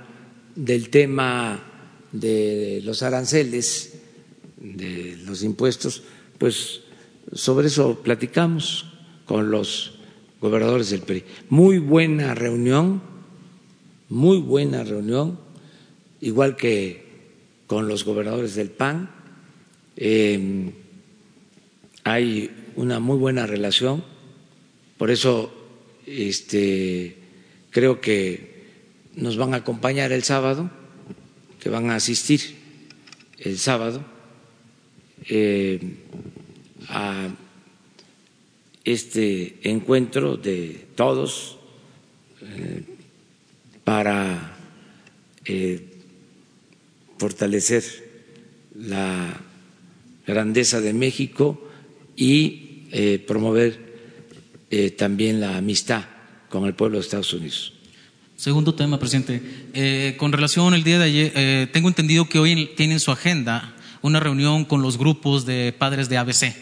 [0.56, 1.64] del tema
[2.12, 3.94] de los aranceles,
[4.58, 6.04] de los impuestos,
[6.38, 6.82] pues
[7.34, 8.86] sobre eso platicamos
[9.26, 10.00] con los
[10.42, 11.24] gobernadores del PRI.
[11.50, 13.02] Muy buena reunión,
[14.10, 15.40] muy buena reunión,
[16.22, 17.10] igual que
[17.68, 19.12] con los gobernadores del PAN.
[19.96, 20.72] Eh,
[22.04, 24.04] hay una muy buena relación,
[25.00, 25.50] por eso
[26.06, 27.16] este,
[27.72, 28.66] creo que
[29.16, 30.70] nos van a acompañar el sábado,
[31.62, 32.42] que van a asistir
[33.38, 34.04] el sábado
[35.30, 35.80] eh,
[36.90, 37.30] a
[38.84, 41.58] este encuentro de todos
[42.42, 42.84] eh,
[43.86, 44.58] para
[45.46, 45.82] eh,
[47.18, 47.84] fortalecer
[48.76, 49.40] la
[50.28, 51.70] grandeza de México
[52.18, 52.66] y
[53.28, 53.89] promover
[54.70, 56.04] eh, también la amistad
[56.50, 57.74] con el pueblo de Estados Unidos.
[58.36, 59.42] Segundo tema, presidente.
[59.74, 63.12] Eh, con relación al día de ayer, eh, tengo entendido que hoy tiene en su
[63.12, 66.56] agenda una reunión con los grupos de padres de ABC.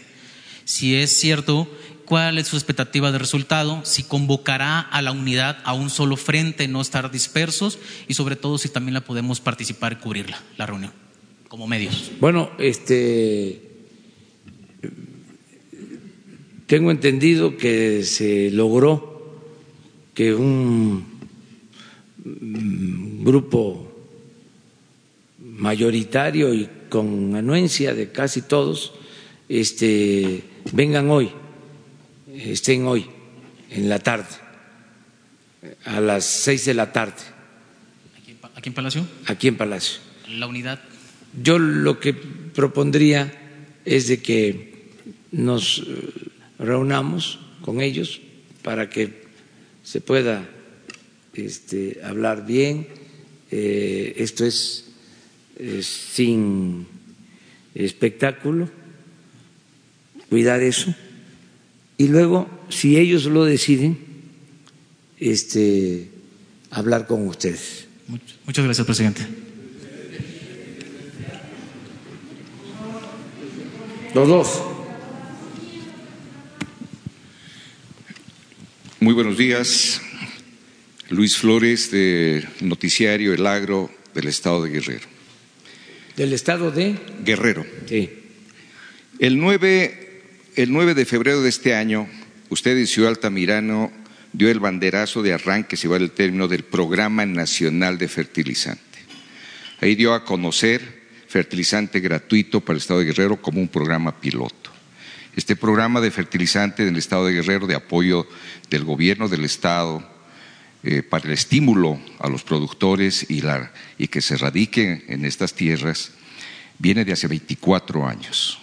[0.64, 1.70] Si es cierto,
[2.04, 3.80] ¿cuál es su expectativa de resultado?
[3.84, 7.78] Si convocará a la unidad a un solo frente, no estar dispersos
[8.08, 10.92] y sobre todo si también la podemos participar y cubrirla, la reunión.
[11.48, 12.10] como medios.
[12.20, 13.68] Bueno, este
[16.68, 19.40] tengo entendido que se logró
[20.14, 21.02] que un
[23.24, 23.90] grupo
[25.38, 28.92] mayoritario y con anuencia de casi todos
[29.48, 31.30] este, vengan hoy,
[32.36, 33.06] estén hoy
[33.70, 34.28] en la tarde,
[35.86, 37.22] a las seis de la tarde.
[38.54, 39.06] ¿Aquí en Palacio?
[39.24, 40.00] Aquí en Palacio.
[40.28, 40.80] La unidad.
[41.42, 43.32] Yo lo que propondría
[43.86, 44.90] es de que
[45.32, 45.82] nos
[46.58, 48.20] reunamos con ellos
[48.62, 49.22] para que
[49.82, 50.48] se pueda
[51.34, 52.86] este, hablar bien.
[53.50, 54.84] Eh, esto es
[55.82, 56.86] sin
[57.74, 58.68] espectáculo,
[60.28, 60.94] cuidar eso.
[61.96, 63.98] Y luego, si ellos lo deciden,
[65.18, 66.10] este,
[66.70, 67.86] hablar con ustedes.
[68.46, 69.26] Muchas gracias, presidente.
[74.14, 74.62] Los dos.
[79.00, 80.02] Muy buenos días.
[81.08, 85.06] Luis Flores, de Noticiario El Agro del Estado de Guerrero.
[86.16, 86.98] ¿Del Estado de?
[87.24, 87.64] Guerrero.
[87.86, 88.10] Sí.
[89.20, 90.22] El 9,
[90.56, 92.08] el 9 de febrero de este año,
[92.48, 93.92] usted en Ciudad Altamirano
[94.32, 98.98] dio el banderazo de arranque, si va el término, del Programa Nacional de Fertilizante.
[99.80, 104.67] Ahí dio a conocer fertilizante gratuito para el Estado de Guerrero como un programa piloto.
[105.38, 108.26] Este programa de fertilizante del Estado de Guerrero, de apoyo
[108.70, 110.02] del gobierno del Estado,
[110.82, 116.10] eh, para el estímulo a los productores y, que se radiquen en estas tierras,
[116.80, 118.58] viene de hace 24 años.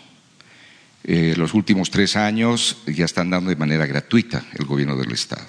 [1.06, 5.48] Eh, los últimos tres años ya están dando de manera gratuita el gobierno del Estado.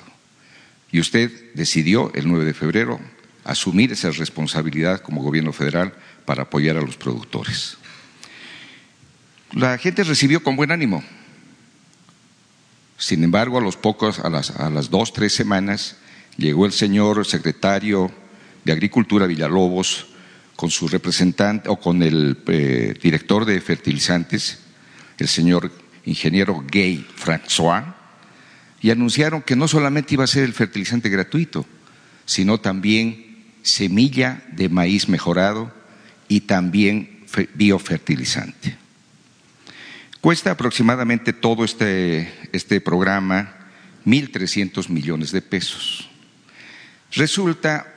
[0.93, 3.01] Y usted decidió el 9 de febrero
[3.43, 5.93] asumir esa responsabilidad como gobierno federal
[6.25, 7.79] para apoyar a los productores.
[9.51, 11.03] La gente recibió con buen ánimo.
[12.99, 15.97] Sin embargo, a los pocos, a las, a las dos, tres semanas,
[16.37, 18.11] llegó el señor secretario
[18.65, 20.07] de Agricultura Villalobos
[20.57, 24.59] con su representante o con el eh, director de fertilizantes,
[25.19, 25.71] el señor
[26.07, 27.95] ingeniero Gay François,
[28.81, 31.67] y anunciaron que no solamente iba a ser el fertilizante gratuito,
[32.25, 35.73] sino también semilla de maíz mejorado
[36.29, 37.25] y también
[37.55, 38.86] biofertilizante.
[40.27, 43.55] Cuesta aproximadamente todo este, este programa
[44.05, 46.11] 1.300 millones de pesos.
[47.13, 47.95] Resulta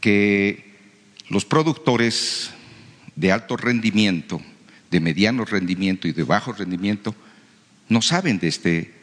[0.00, 0.74] que
[1.28, 2.50] los productores
[3.14, 4.42] de alto rendimiento,
[4.90, 7.14] de mediano rendimiento y de bajo rendimiento
[7.88, 8.94] no saben de este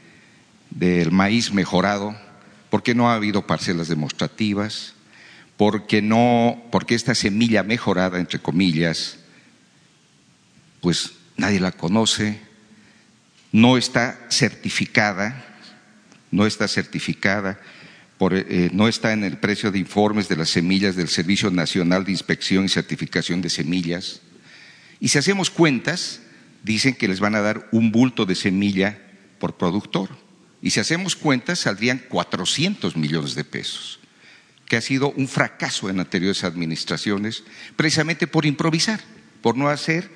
[0.69, 2.13] del maíz mejorado
[2.69, 4.95] porque no ha habido parcelas demostrativas,
[5.55, 9.17] porque no, porque esta semilla mejorada entre comillas
[10.81, 12.39] pues nadie la conoce,
[13.51, 15.45] no está certificada,
[16.31, 17.59] no está certificada
[18.19, 22.11] eh, no está en el precio de informes de las semillas del Servicio Nacional de
[22.11, 24.22] Inspección y Certificación de Semillas.
[24.99, 26.22] Y si hacemos cuentas,
[26.64, 28.99] dicen que les van a dar un bulto de semilla
[29.38, 30.09] por productor.
[30.64, 33.99] Y si hacemos cuentas, saldrían 400 millones de pesos,
[34.65, 37.43] que ha sido un fracaso en anteriores administraciones,
[37.76, 38.99] precisamente por improvisar,
[39.43, 40.09] por no hacer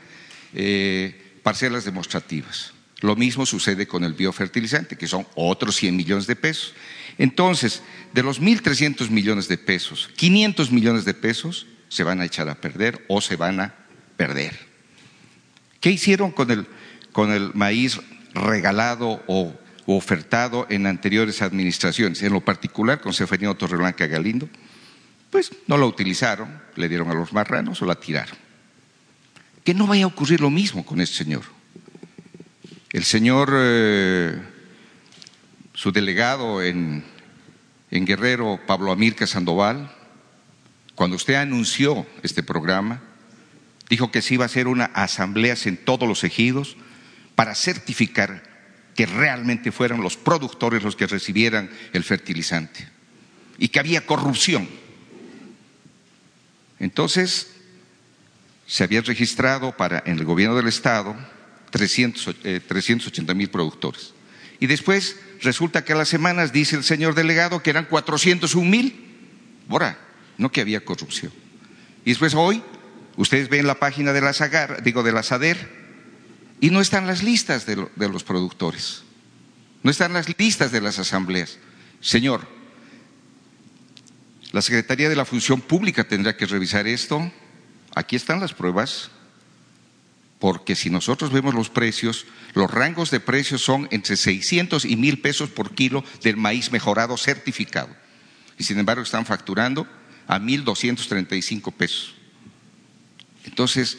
[0.54, 2.74] eh, parcelas demostrativas.
[3.02, 6.74] Lo mismo sucede con el biofertilizante, que son otros 100 millones de pesos.
[7.18, 7.82] Entonces,
[8.14, 12.62] de los 1.300 millones de pesos, 500 millones de pesos se van a echar a
[12.62, 13.76] perder o se van a
[14.18, 14.58] perder.
[15.80, 16.68] ¿Qué hicieron con el,
[17.12, 18.00] con el maíz
[18.34, 19.54] regalado o,
[19.88, 22.22] ofertado en anteriores administraciones?
[22.22, 24.48] En lo particular con Seferino Torreblanca Galindo,
[25.32, 28.38] pues no lo utilizaron, le dieron a los marranos o la tiraron.
[29.64, 31.44] Que no vaya a ocurrir lo mismo con este señor.
[32.92, 34.42] El señor eh,
[35.74, 37.04] su delegado en,
[37.90, 39.92] Guerrero, Pablo Amílcar Sandoval,
[40.96, 43.02] cuando usted anunció este programa,
[43.90, 46.78] dijo que se iba a hacer una asamblea en todos los ejidos
[47.36, 48.44] para certificar
[48.96, 52.88] que realmente fueran los productores los que recibieran el fertilizante
[53.58, 54.70] y que había corrupción.
[56.80, 57.56] Entonces,
[58.72, 61.14] se había registrado para, en el gobierno del Estado
[61.72, 64.14] 380 eh, mil productores.
[64.62, 68.96] Y después resulta que a las semanas dice el señor delegado que eran 401 mil.
[69.68, 70.00] Ahora,
[70.38, 71.34] no que había corrupción.
[72.06, 72.64] Y después hoy,
[73.18, 75.58] ustedes ven la página de la SAGAR, digo de la SADER,
[76.62, 79.04] y no están las listas de, de los productores.
[79.84, 81.58] No están las listas de las asambleas.
[82.00, 82.48] Señor,
[84.54, 87.34] la Secretaría de la Función Pública tendrá que revisar esto
[87.96, 89.12] Aquí están las pruebas,
[90.40, 95.22] porque si nosotros vemos los precios, los rangos de precios son entre 600 y 1000
[95.22, 97.90] pesos por kilo del maíz mejorado certificado.
[98.58, 99.88] Y sin embargo están facturando
[100.28, 102.16] a 1.235 pesos.
[103.44, 103.98] Entonces,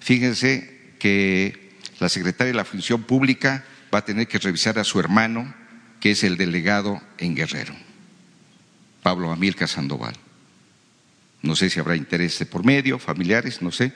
[0.00, 3.64] fíjense que la secretaria de la Función Pública
[3.94, 5.54] va a tener que revisar a su hermano,
[6.00, 7.74] que es el delegado en Guerrero,
[9.02, 10.14] Pablo Amilcar Sandoval.
[11.42, 13.92] No sé si habrá interés de por medio, familiares, no sé,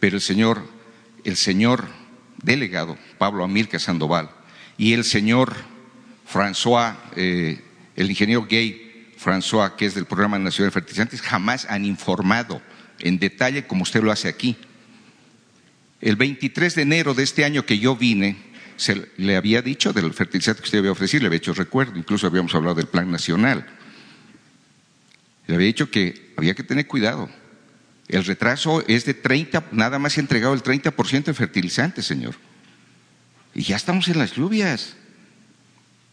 [0.00, 0.66] pero el señor,
[1.24, 1.86] el señor
[2.42, 4.30] delegado, Pablo Amilcar Sandoval,
[4.78, 5.54] y el señor
[6.30, 7.60] François, eh,
[7.96, 12.60] el ingeniero gay François, que es del Programa Nacional de Fertilizantes, jamás han informado
[13.00, 14.56] en detalle como usted lo hace aquí.
[16.00, 18.36] El 23 de enero de este año que yo vine,
[18.76, 22.26] se le había dicho del fertilizante que usted había ofrecido, le había hecho recuerdo, incluso
[22.26, 23.66] habíamos hablado del plan nacional.
[25.46, 27.28] Le había dicho que había que tener cuidado.
[28.08, 32.36] El retraso es de 30, nada más ha entregado el 30% de fertilizante, señor.
[33.54, 34.96] Y ya estamos en las lluvias.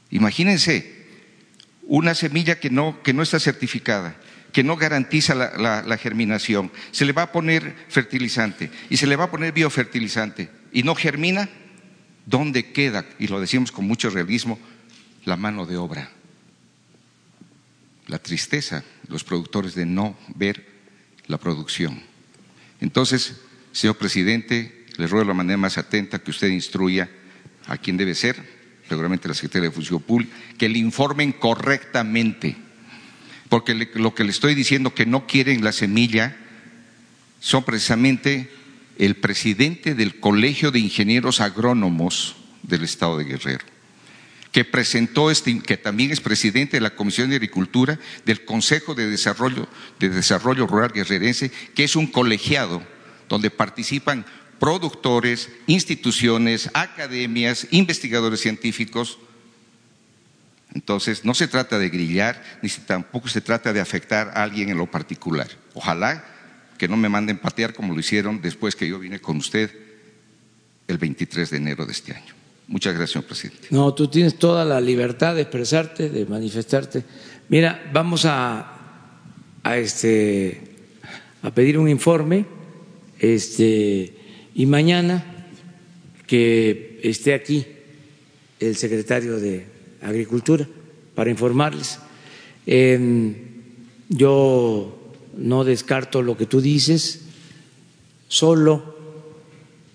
[0.10, 1.03] Imagínense,
[1.84, 4.15] una semilla que no, que no está certificada,
[4.51, 9.15] que no garantiza la, la, germinación, se le va a poner fertilizante y se le
[9.15, 11.49] va a poner biofertilizante y no germina,
[12.26, 13.05] ¿dónde queda?
[13.19, 14.60] Y lo decimos con mucho realismo,
[15.26, 16.10] la mano de obra.
[18.07, 20.65] La tristeza, los productores de no ver
[21.27, 22.01] la producción.
[22.81, 27.09] Entonces, señor presidente, le ruego de la manera más atenta que usted instruya
[27.67, 28.35] a quien debe ser,
[28.88, 32.55] seguramente la Secretaría de Función Pública, que le informen correctamente.
[33.49, 36.35] Porque lo que le estoy diciendo que no quieren la semilla
[37.39, 38.49] son precisamente
[38.97, 43.65] el presidente del Colegio de Ingenieros Agrónomos del Estado de Guerrero,
[44.53, 49.09] que presentó este, que también es presidente de la Comisión de Agricultura del Consejo de
[49.09, 49.67] Desarrollo,
[49.99, 52.84] de Desarrollo Rural Guerrerense, que es un colegiado
[53.27, 54.25] donde participan
[54.59, 59.17] productores, instituciones, academias, investigadores científicos.
[60.75, 64.77] Entonces, no se trata de grillar, ni tampoco se trata de afectar a alguien en
[64.77, 65.47] lo particular.
[65.73, 66.23] Ojalá
[66.77, 69.75] que no me manden patear como lo hicieron después que yo vine con usted
[70.88, 72.43] el 23 de enero de este año.
[72.68, 73.68] Muchas gracias, presidente.
[73.72, 77.03] No, tú tienes toda la libertad de expresarte, de manifestarte.
[77.49, 78.73] Mira, vamos a,
[79.64, 80.61] a, este,
[81.41, 82.45] a pedir un informe
[83.19, 84.14] este,
[84.56, 85.45] y mañana
[86.26, 87.65] que esté aquí
[88.60, 89.65] el secretario de
[90.02, 90.68] Agricultura
[91.15, 91.99] para informarles.
[94.10, 94.99] yo
[95.38, 97.22] no descarto lo que tú dices,
[98.27, 98.95] solo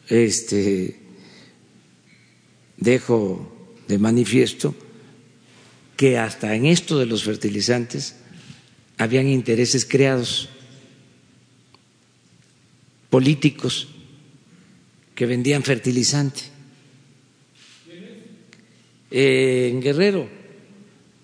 [0.09, 1.07] este,
[2.79, 4.75] dejo de manifiesto
[5.97, 8.17] que hasta en esto de los fertilizantes
[8.99, 10.49] habían intereses creados
[13.11, 13.89] políticos
[15.15, 16.43] que vendían fertilizante.
[19.11, 20.29] Eh, en Guerrero,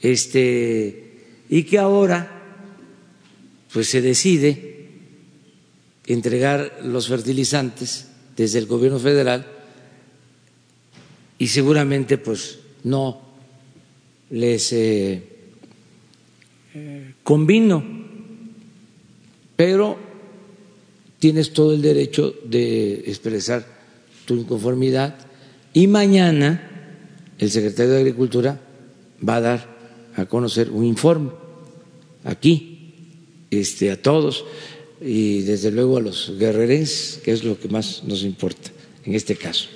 [0.00, 2.30] este, y que ahora
[3.72, 4.88] pues se decide
[6.06, 9.53] entregar los fertilizantes desde el gobierno federal
[11.38, 13.20] y seguramente pues no
[14.30, 15.22] les eh,
[17.22, 17.84] convino,
[19.56, 19.96] pero
[21.18, 23.66] tienes todo el derecho de expresar
[24.26, 25.16] tu inconformidad
[25.72, 26.70] y mañana
[27.38, 28.60] el secretario de Agricultura
[29.26, 29.74] va a dar
[30.16, 31.30] a conocer un informe
[32.24, 32.92] aquí
[33.50, 34.44] este, a todos
[35.00, 38.70] y desde luego a los guerrerenses, que es lo que más nos importa
[39.04, 39.68] en este caso.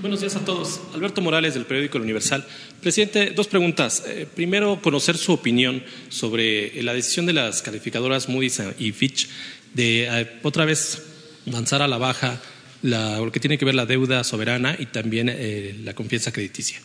[0.00, 0.80] Buenos días a todos.
[0.94, 2.46] Alberto Morales del periódico El Universal.
[2.80, 4.04] Presidente, dos preguntas.
[4.06, 9.28] Eh, primero, conocer su opinión sobre la decisión de las calificadoras Moody's y Fitch
[9.74, 11.02] de eh, otra vez
[11.46, 12.40] lanzar a la baja
[12.82, 16.80] lo que tiene que ver la deuda soberana y también eh, la confianza crediticia.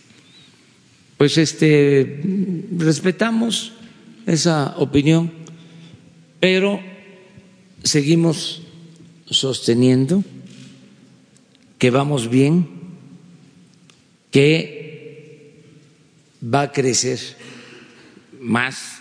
[1.15, 2.19] Pues este
[2.79, 3.73] respetamos
[4.25, 5.31] esa opinión,
[6.39, 6.81] pero
[7.83, 8.63] seguimos
[9.29, 10.23] sosteniendo
[11.77, 12.72] que vamos bien
[14.33, 15.61] que
[16.43, 17.19] va a crecer
[18.41, 18.97] más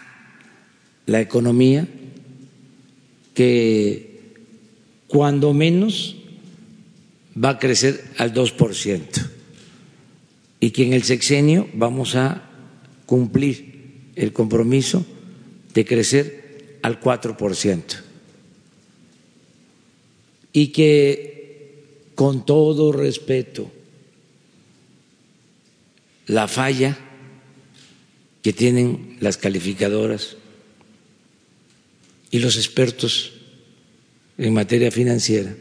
[1.06, 1.88] la economía,
[3.32, 4.34] que
[5.08, 6.16] cuando menos
[7.34, 9.02] va a crecer al 2%
[10.60, 12.50] y que en el sexenio vamos a
[13.06, 15.06] cumplir el compromiso
[15.72, 17.82] de crecer al 4%
[20.52, 23.72] y que con todo respeto
[26.26, 26.98] la falla
[28.42, 30.36] que tienen las calificadoras
[32.30, 33.32] y los expertos
[34.38, 35.54] en materia financiera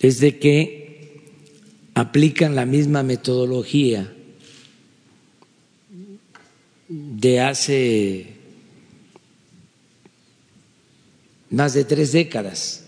[0.00, 0.82] es de que
[1.94, 4.12] aplican la misma metodología
[6.88, 8.26] de hace
[11.50, 12.81] más de tres décadas.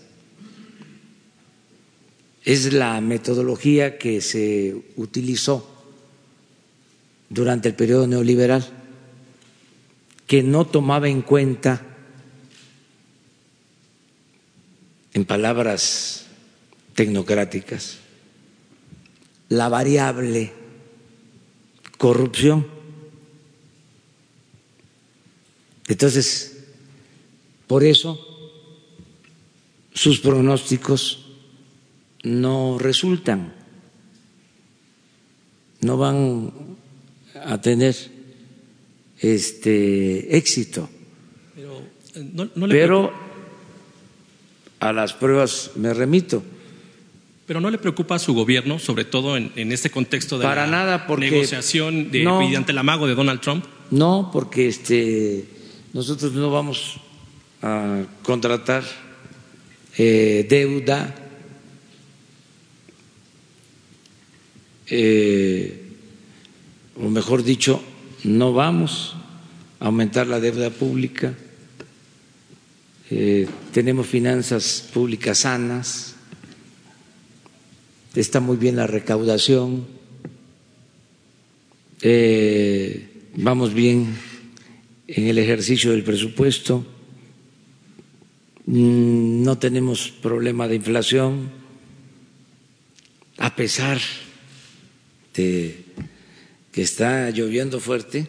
[2.45, 5.67] Es la metodología que se utilizó
[7.27, 8.63] durante el periodo neoliberal,
[10.27, 11.81] que no tomaba en cuenta,
[15.13, 16.27] en palabras
[16.93, 17.97] tecnocráticas,
[19.49, 20.53] la variable
[21.97, 22.67] corrupción.
[25.87, 26.65] Entonces,
[27.65, 28.19] por eso
[29.93, 31.24] sus pronósticos
[32.25, 33.53] no resultan,
[35.81, 36.51] no van
[37.45, 37.95] a tener
[39.19, 40.89] este éxito.
[41.55, 41.81] Pero,
[42.15, 43.13] eh, no, no le Pero
[44.79, 46.43] a las pruebas me remito.
[47.45, 50.65] Pero no le preocupa a su gobierno, sobre todo en, en este contexto de Para
[50.65, 52.39] la nada, porque negociación de, no.
[52.39, 53.65] mediante el amago de Donald Trump.
[53.91, 55.45] No, porque este,
[55.93, 56.99] nosotros no vamos
[57.61, 58.83] a contratar
[59.97, 61.13] eh, deuda,
[64.87, 65.85] eh,
[66.95, 67.81] o mejor dicho,
[68.23, 69.15] no vamos
[69.79, 71.33] a aumentar la deuda pública.
[73.11, 76.15] Eh, tenemos finanzas públicas sanas,
[78.15, 79.85] está muy bien la recaudación,
[82.01, 84.15] eh, vamos bien
[85.07, 86.83] en el ejercicio del presupuesto,
[88.65, 91.51] mm, no tenemos problema de inflación,
[93.37, 94.24] a pesar de
[95.35, 98.27] que está lloviendo fuerte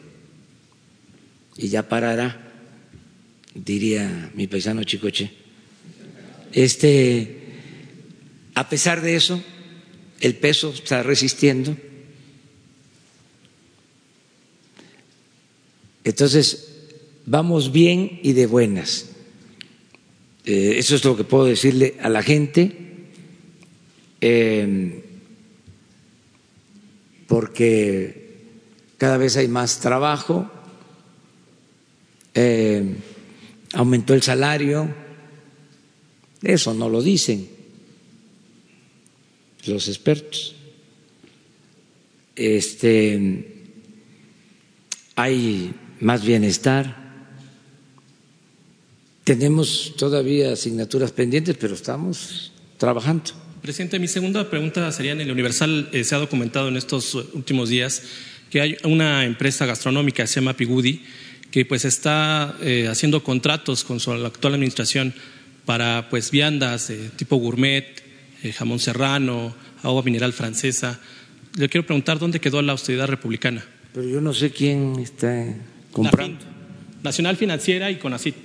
[1.57, 2.53] y ya parará,
[3.55, 5.31] diría mi paisano Chicoche.
[6.53, 7.37] Este,
[8.55, 9.43] a pesar de eso,
[10.21, 11.77] el peso está resistiendo.
[16.05, 16.69] Entonces,
[17.25, 19.07] vamos bien y de buenas.
[20.45, 22.73] Eh, eso es lo que puedo decirle a la gente,
[24.21, 25.03] eh,
[27.27, 28.27] porque
[28.99, 30.51] cada vez hay más trabajo,
[32.35, 32.97] eh,
[33.73, 34.89] aumentó el salario,
[36.43, 37.57] eso no lo dicen
[39.67, 40.55] los expertos.
[42.35, 43.73] Este,
[45.15, 47.05] hay más bienestar.
[49.25, 53.46] Tenemos todavía asignaturas pendientes, pero estamos trabajando.
[53.67, 57.69] Presidente, mi segunda pregunta sería en el Universal eh, se ha documentado en estos últimos
[57.69, 58.01] días
[58.49, 61.03] que hay una empresa gastronómica que se llama Pigudi
[61.51, 65.13] que pues está eh, haciendo contratos con su la actual administración
[65.65, 67.85] para pues viandas tipo gourmet,
[68.45, 69.53] eh, jamón serrano,
[69.83, 71.01] agua mineral francesa.
[71.57, 73.67] Le quiero preguntar dónde quedó la austeridad republicana.
[73.93, 75.45] Pero yo no sé quién está
[75.91, 76.39] comprando.
[77.03, 78.37] Nacional Financiera y Conacit.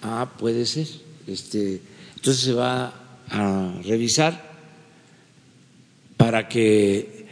[0.00, 0.86] Ah, puede ser.
[1.26, 1.82] Este,
[2.16, 3.01] entonces se va
[3.32, 4.52] a revisar
[6.18, 7.26] para que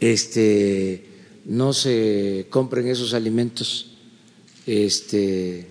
[0.00, 1.04] este,
[1.44, 3.92] no se compren esos alimentos
[4.66, 5.66] este,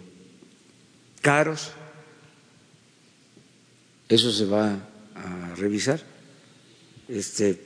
[1.22, 1.72] caros.
[4.08, 6.02] Eso se va a revisar.
[7.10, 7.60] Este,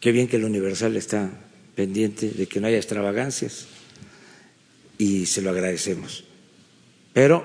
[0.00, 1.30] qué bien que el Universal está
[1.74, 3.66] pendiente de que no haya extravagancias
[4.98, 6.24] y se lo agradecemos.
[7.12, 7.44] Pero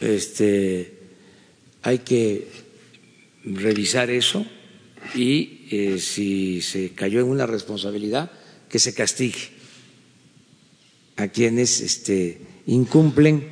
[0.00, 0.99] este,
[1.82, 2.48] hay que
[3.44, 4.46] revisar eso
[5.14, 8.30] y eh, si se cayó en una responsabilidad,
[8.68, 9.50] que se castigue
[11.16, 13.44] a quienes este, incumplen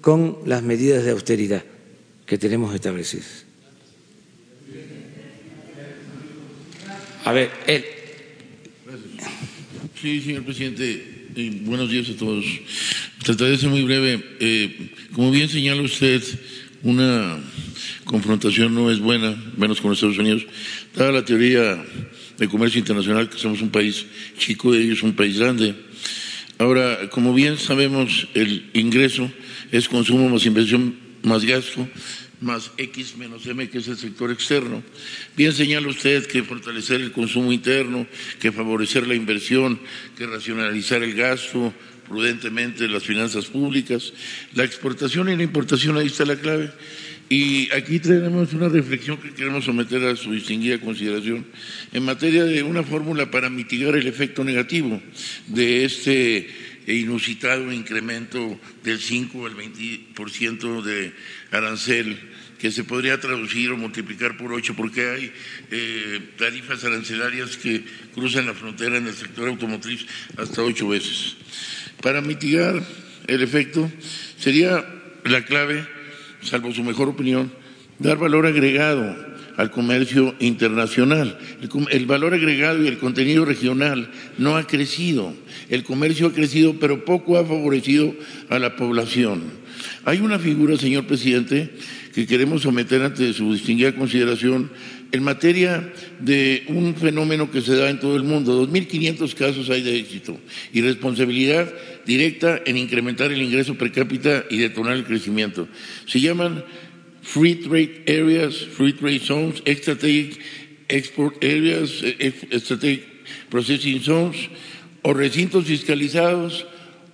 [0.00, 1.64] con las medidas de austeridad
[2.26, 3.44] que tenemos establecidas.
[7.24, 7.84] A ver, él.
[10.00, 11.28] Sí, señor presidente.
[11.36, 12.44] Eh, buenos días a todos.
[13.22, 14.22] Trataré de ser muy breve.
[14.40, 16.22] Eh, como bien señala usted,
[16.82, 17.38] una
[18.04, 20.44] confrontación no es buena, menos con Estados Unidos,
[20.94, 21.82] dada la teoría
[22.38, 24.06] de comercio internacional, que somos un país
[24.38, 25.74] chico y ellos un país grande.
[26.58, 29.30] Ahora, como bien sabemos, el ingreso
[29.70, 31.88] es consumo más inversión más gasto
[32.42, 34.82] más X menos M, que es el sector externo.
[35.36, 38.06] Bien señala usted que fortalecer el consumo interno,
[38.40, 39.80] que favorecer la inversión,
[40.18, 41.72] que racionalizar el gasto
[42.12, 44.12] prudentemente las finanzas públicas,
[44.54, 46.70] la exportación y la importación, ahí está la clave.
[47.30, 51.46] Y aquí tenemos una reflexión que queremos someter a su distinguida consideración
[51.90, 55.00] en materia de una fórmula para mitigar el efecto negativo
[55.46, 56.48] de este
[56.86, 61.14] inusitado incremento del 5 al 20% de
[61.50, 62.18] arancel
[62.58, 65.32] que se podría traducir o multiplicar por ocho porque hay
[65.72, 67.82] eh, tarifas arancelarias que
[68.14, 70.06] cruzan la frontera en el sector automotriz
[70.36, 71.34] hasta ocho veces.
[72.02, 72.82] Para mitigar
[73.28, 73.90] el efecto
[74.36, 74.84] sería
[75.24, 75.86] la clave,
[76.42, 77.52] salvo su mejor opinión,
[78.00, 81.38] dar valor agregado al comercio internacional.
[81.90, 85.32] El, valor agregado y el contenido regional no ha crecido.
[85.68, 88.14] El comercio ha crecido, pero poco ha favorecido
[88.48, 89.42] a la población.
[90.04, 91.70] Hay una figura, señor presidente,
[92.12, 94.70] que queremos someter ante su distinguida consideración
[95.12, 98.66] en materia de un fenómeno que se da en todo el mundo.
[98.66, 100.40] 2.500 casos hay de éxito
[100.72, 101.72] y responsabilidad
[102.06, 105.68] directa en incrementar el ingreso per cápita y detonar el crecimiento.
[106.06, 106.64] Se llaman
[107.22, 110.40] free trade areas, free trade zones, strategic
[110.88, 113.04] export areas, eh, strategic
[113.48, 114.48] processing zones,
[115.02, 116.66] o recintos fiscalizados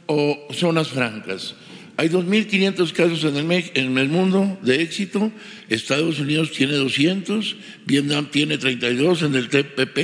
[0.07, 1.55] o zonas francas.
[1.99, 5.33] Hay 2.500 casos en el, en el mundo de éxito,
[5.69, 7.57] Estados Unidos tiene 200,
[7.87, 9.99] Vietnam tiene 32 en el TPP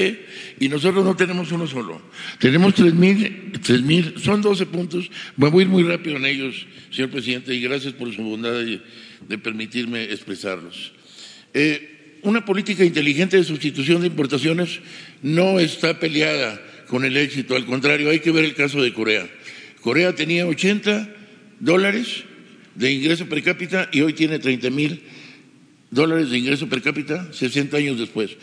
[0.59, 2.03] y nosotros no tenemos uno solo.
[2.41, 7.61] Tenemos 3.000, son 12 puntos, voy a ir muy rápido en ellos, señor presidente, y
[7.61, 10.91] gracias por su bondad de, permitirme expresarlos.
[11.53, 14.81] Eh, una política inteligente de sustitución de importaciones
[15.23, 19.31] no está peleada con el éxito, al contrario, hay que ver el caso de Corea.
[19.81, 21.21] Corea tenía 80
[21.61, 22.25] dólares
[22.75, 25.03] de ingreso per cápita y hoy tiene 30 mil
[25.91, 28.37] dólares de ingreso per cápita 60 años después.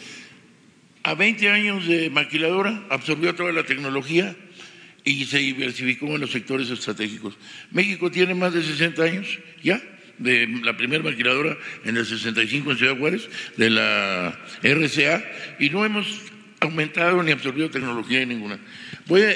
[1.03, 4.35] A 20 años de maquiladora absorbió toda la tecnología
[5.03, 7.37] y se diversificó en los sectores estratégicos.
[7.71, 9.81] México tiene más de 60 años ya
[10.19, 13.27] de la primera maquiladora en el 65 en Ciudad Juárez,
[13.57, 15.23] de la RCA,
[15.59, 16.07] y no hemos
[16.59, 18.59] aumentado ni absorbido tecnología ninguna.
[19.07, 19.35] Voy a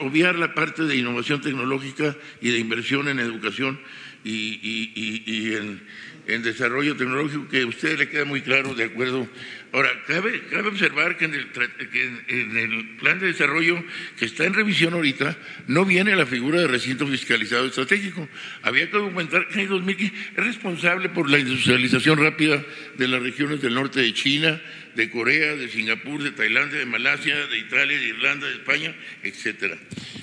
[0.00, 3.78] obviar la parte de innovación tecnológica y de inversión en educación
[4.24, 9.28] y, en, desarrollo tecnológico, que a usted le queda muy claro, de acuerdo.
[9.72, 11.48] Ahora, cabe, cabe observar que, en el,
[12.28, 13.82] en el, plan de desarrollo
[14.18, 15.36] que está en revisión ahorita,
[15.66, 18.28] no viene la figura de recinto fiscalizado estratégico.
[18.62, 22.64] Había que documentar que hay 2000 es responsable por la industrialización rápida
[22.96, 24.60] de las regiones del norte de China,
[24.94, 29.78] de Corea, de Singapur, de Tailandia, de Malasia, de Italia, de Irlanda, de España, etcétera.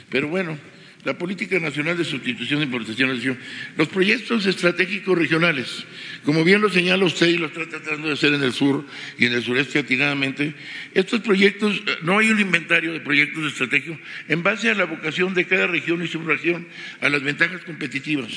[0.10, 0.58] Pero bueno,
[1.06, 3.24] la política nacional de sustitución de importaciones,
[3.78, 5.86] los proyectos estratégicos regionales,
[6.26, 8.86] como bien lo señala usted y lo está tratando de hacer en el sur
[9.18, 10.54] y en el sureste atinadamente,
[10.94, 13.98] estos proyectos, no hay un inventario de proyectos estratégicos
[14.28, 16.68] en base a la vocación de cada región y subregión,
[17.00, 18.32] a las ventajas competitivas.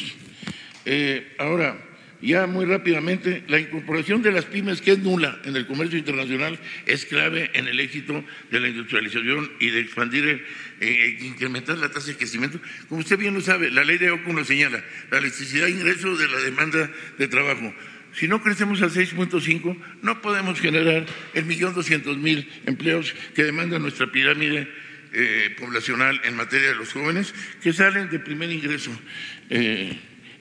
[0.84, 1.76] Eh, ahora,
[2.22, 6.58] ya muy rápidamente, la incorporación de las pymes, que es nula en el comercio internacional,
[6.86, 10.44] es clave en el éxito de la industrialización y de expandir, eh,
[10.80, 12.60] eh, incrementar la tasa de crecimiento.
[12.88, 16.28] Como usted bien lo sabe, la ley de OCU lo señala, la electricidad ingreso de
[16.28, 17.74] la demanda de trabajo.
[18.14, 23.78] Si no crecemos al 6.5, no podemos generar el millón doscientos mil empleos que demanda
[23.78, 24.68] nuestra pirámide
[25.12, 28.92] eh, poblacional en materia de los jóvenes que salen de primer ingreso.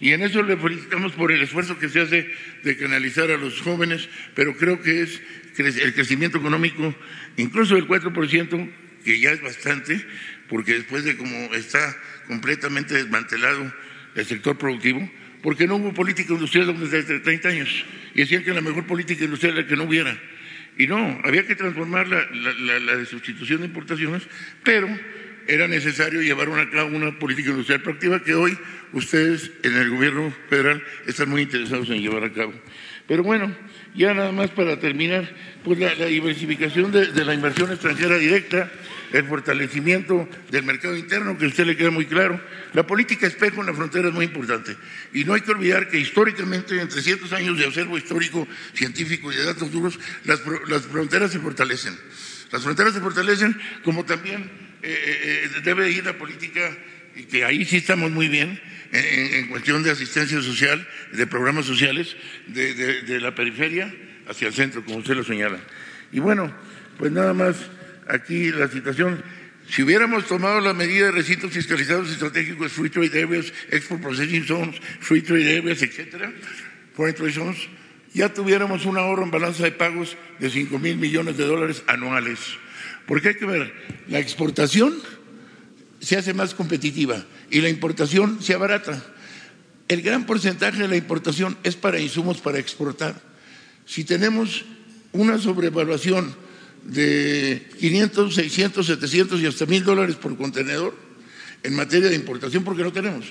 [0.02, 2.28] Y en eso le felicitamos por el esfuerzo que se hace
[2.64, 5.22] de canalizar a los jóvenes, pero creo que es
[5.58, 6.96] el crecimiento económico,
[7.38, 8.72] incluso del 4%,
[9.06, 10.04] que ya es bastante,
[10.50, 11.96] porque después de cómo está
[12.26, 13.72] completamente desmantelado
[14.16, 15.08] el sector productivo,
[15.44, 19.60] porque no hubo política industrial desde 30 años, y decían que la mejor política industrial
[19.60, 20.20] era que no hubiera.
[20.80, 24.24] Y no, había que transformar la, la, la sustitución de importaciones,
[24.64, 24.88] pero
[25.48, 28.58] era necesario llevar una, una política industrial proactiva que hoy
[28.94, 32.54] ustedes en el gobierno federal están muy interesados en llevar a cabo.
[33.08, 33.54] Pero bueno,
[33.94, 35.30] ya nada más para terminar,
[35.64, 38.72] pues la, diversificación de, la inversión extranjera directa,
[39.12, 42.40] el fortalecimiento del mercado interno, que a usted le queda muy claro.
[42.74, 44.78] La política espejo en la frontera es muy importante.
[45.14, 49.36] Y no hay que olvidar que históricamente, en 300 años de observo histórico, científico y
[49.36, 51.98] de datos duros, las, las fronteras se fortalecen.
[52.52, 56.78] Las fronteras se fortalecen como también eh, eh, debe ir la política,
[57.16, 58.60] y que ahí sí estamos muy bien,
[58.94, 62.16] en, cuestión de asistencia social, de programas sociales,
[62.48, 63.94] de, la periferia
[64.28, 65.60] hacia el centro, como usted lo señala.
[66.12, 66.54] Y bueno,
[66.98, 67.56] pues nada más
[68.08, 69.24] aquí la situación.
[69.70, 74.76] Si hubiéramos tomado la medida de recintos fiscalizados estratégicos, free trade areas, export processing zones,
[75.00, 76.34] free trade areas, etcétera,
[76.94, 77.70] foreign zones,
[78.14, 82.40] ya tuviéramos un ahorro en balanza de pagos de 5 mil millones de dólares anuales.
[83.12, 83.74] Porque hay que ver,
[84.08, 84.96] la exportación
[86.00, 89.04] se hace más competitiva y la importación se abarata.
[89.90, 93.22] el gran porcentaje de la importación es para insumos para exportar.
[93.86, 94.64] Si tenemos
[95.12, 96.34] una sobrevaluación
[96.86, 100.96] de 500, 600, 700 y hasta mil dólares por contenedor
[101.64, 103.26] en materia de importación, porque no tenemos.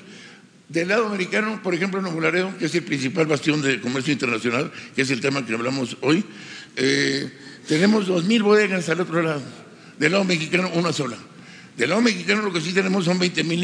[0.69, 4.71] Del lado americano, por ejemplo, en Nuevo que es el principal bastión de comercio internacional,
[4.95, 6.23] que es el tema que hablamos hoy,
[6.75, 7.31] eh,
[7.67, 9.41] tenemos dos mil bodegas al otro lado.
[10.01, 11.15] Del lado mexicano, una sola.
[11.77, 13.63] Del lado mexicano lo que sí tenemos son 20 mil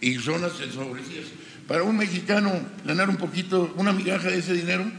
[0.00, 1.26] y zonas desfavorecidas.
[1.68, 2.50] Para un mexicano
[2.86, 4.90] ganar un poquito, una migaja de ese dinero,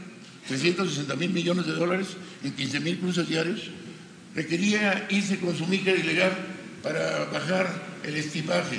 [0.46, 2.06] 360 mil millones de dólares
[2.44, 3.70] en 15 mil cruces diarios,
[4.36, 6.30] requería irse con su mica ilegal
[6.84, 7.66] para bajar
[8.04, 8.78] el estipaje.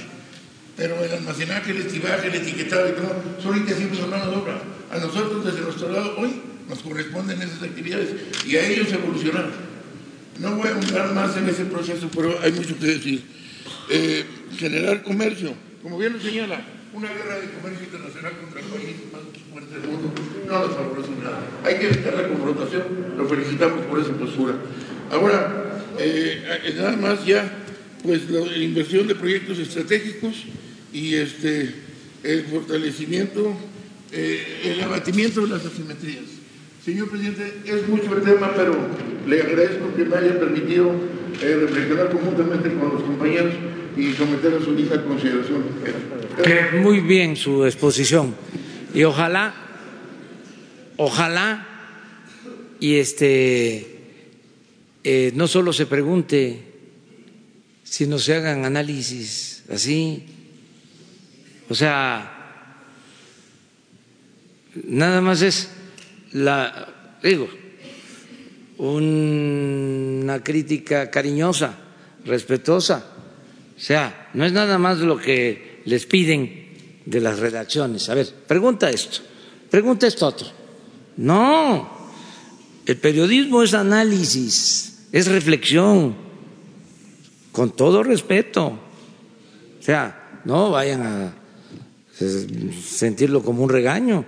[0.77, 4.61] Pero el almacenaje, el estibaje, el etiquetado y todo, son intensivo son mano de obra.
[4.93, 8.11] A nosotros, desde nuestro lado, hoy nos corresponden esas actividades
[8.47, 9.72] y a ellos evolucionar.
[10.39, 13.23] No voy a entrar más en ese proceso, pero hay mucho que decir.
[13.89, 14.25] Eh,
[14.57, 19.21] generar comercio, como bien lo señala, una guerra de comercio internacional contra el país más
[19.51, 20.13] fuerte del mundo
[20.47, 21.39] no nos favorece nada.
[21.63, 22.83] Hay que evitar la confrontación,
[23.17, 24.55] lo felicitamos por esa postura.
[25.11, 27.51] Ahora, eh, nada más ya,
[28.03, 30.45] pues la inversión de proyectos estratégicos
[30.91, 31.73] y este,
[32.23, 33.55] el fortalecimiento,
[34.11, 36.42] eh, el abatimiento de las asimetrías.
[36.83, 38.75] Señor presidente, es mucho el tema, pero
[39.25, 40.91] le agradezco que me haya permitido
[41.41, 43.53] eh, reflexionar conjuntamente con los compañeros
[43.95, 45.63] y someter a su lista consideración.
[46.81, 48.35] Muy bien su exposición
[48.93, 49.53] y ojalá,
[50.97, 51.65] ojalá
[52.81, 54.01] y este
[55.05, 56.63] eh, no solo se pregunte,
[57.85, 60.25] sino se hagan análisis así,
[61.69, 62.59] o sea,
[64.83, 65.69] nada más es
[66.33, 67.47] la digo
[68.77, 71.77] una crítica cariñosa,
[72.25, 73.13] respetuosa
[73.75, 78.07] o sea, no es nada más lo que les piden de las redacciones.
[78.09, 79.19] A ver, pregunta esto,
[79.69, 80.47] pregunta esto otro.
[81.17, 81.89] No,
[82.85, 86.15] el periodismo es análisis, es reflexión,
[87.51, 88.67] con todo respeto.
[88.67, 91.33] O sea, no vayan a
[92.15, 94.23] sentirlo como un regaño.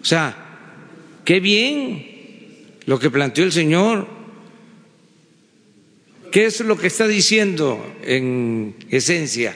[0.00, 0.41] O sea,
[1.24, 2.06] qué bien
[2.86, 4.22] lo que planteó el señor
[6.32, 9.54] ¿Qué es lo que está diciendo en esencia?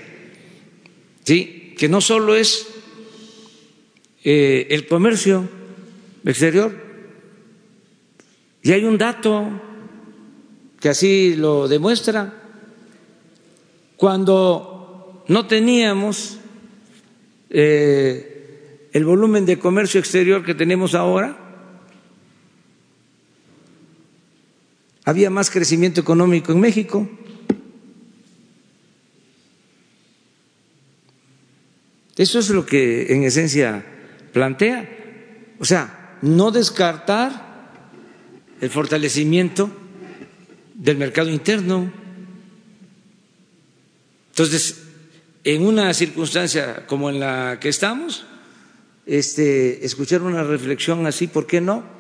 [1.24, 1.74] ¿Sí?
[1.78, 2.68] Que no solo es
[4.22, 5.48] eh, el comercio
[6.26, 6.76] exterior,
[8.62, 9.48] y hay un dato
[10.78, 12.43] que así lo demuestra.
[13.97, 16.36] Cuando no teníamos
[17.48, 21.45] eh, el volumen de comercio exterior que tenemos ahora,
[25.06, 27.08] había más crecimiento económico en México.
[32.16, 33.86] Eso es lo que en esencia
[34.32, 34.88] plantea.
[35.60, 37.70] O sea, no descartar
[38.60, 39.70] el fortalecimiento
[40.74, 41.92] del mercado interno.
[44.30, 44.82] Entonces,
[45.44, 48.26] en una circunstancia como en la que estamos,
[49.06, 51.95] este, escuchar una reflexión así, ¿por qué no?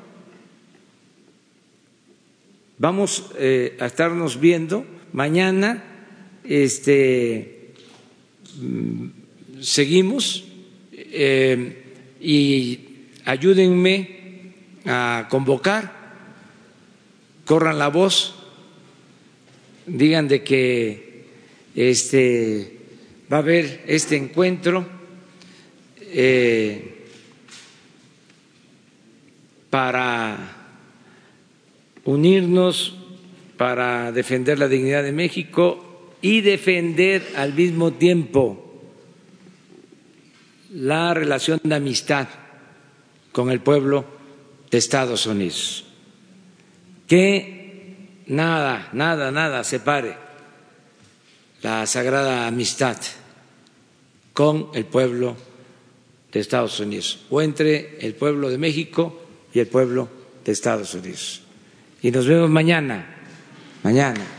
[2.78, 5.82] Vamos eh, a estarnos viendo mañana.
[6.44, 7.72] Este,
[8.60, 9.06] mm,
[9.60, 10.44] seguimos
[10.92, 11.84] eh,
[12.20, 12.80] y
[13.24, 14.52] ayúdenme
[14.84, 15.90] a convocar,
[17.46, 18.34] corran la voz,
[19.86, 21.24] digan de que
[21.74, 22.78] este,
[23.32, 24.86] va a haber este encuentro
[26.02, 27.06] eh,
[29.70, 30.55] para
[32.06, 32.94] unirnos
[33.56, 38.62] para defender la dignidad de México y defender al mismo tiempo
[40.72, 42.28] la relación de amistad
[43.32, 44.04] con el pueblo
[44.70, 45.84] de Estados Unidos.
[47.06, 50.16] Que nada, nada, nada separe
[51.62, 52.96] la sagrada amistad
[54.32, 55.36] con el pueblo
[56.32, 59.22] de Estados Unidos o entre el pueblo de México
[59.52, 60.08] y el pueblo
[60.44, 61.45] de Estados Unidos
[62.02, 63.04] y nos vemos mañana,
[63.82, 64.35] mañana.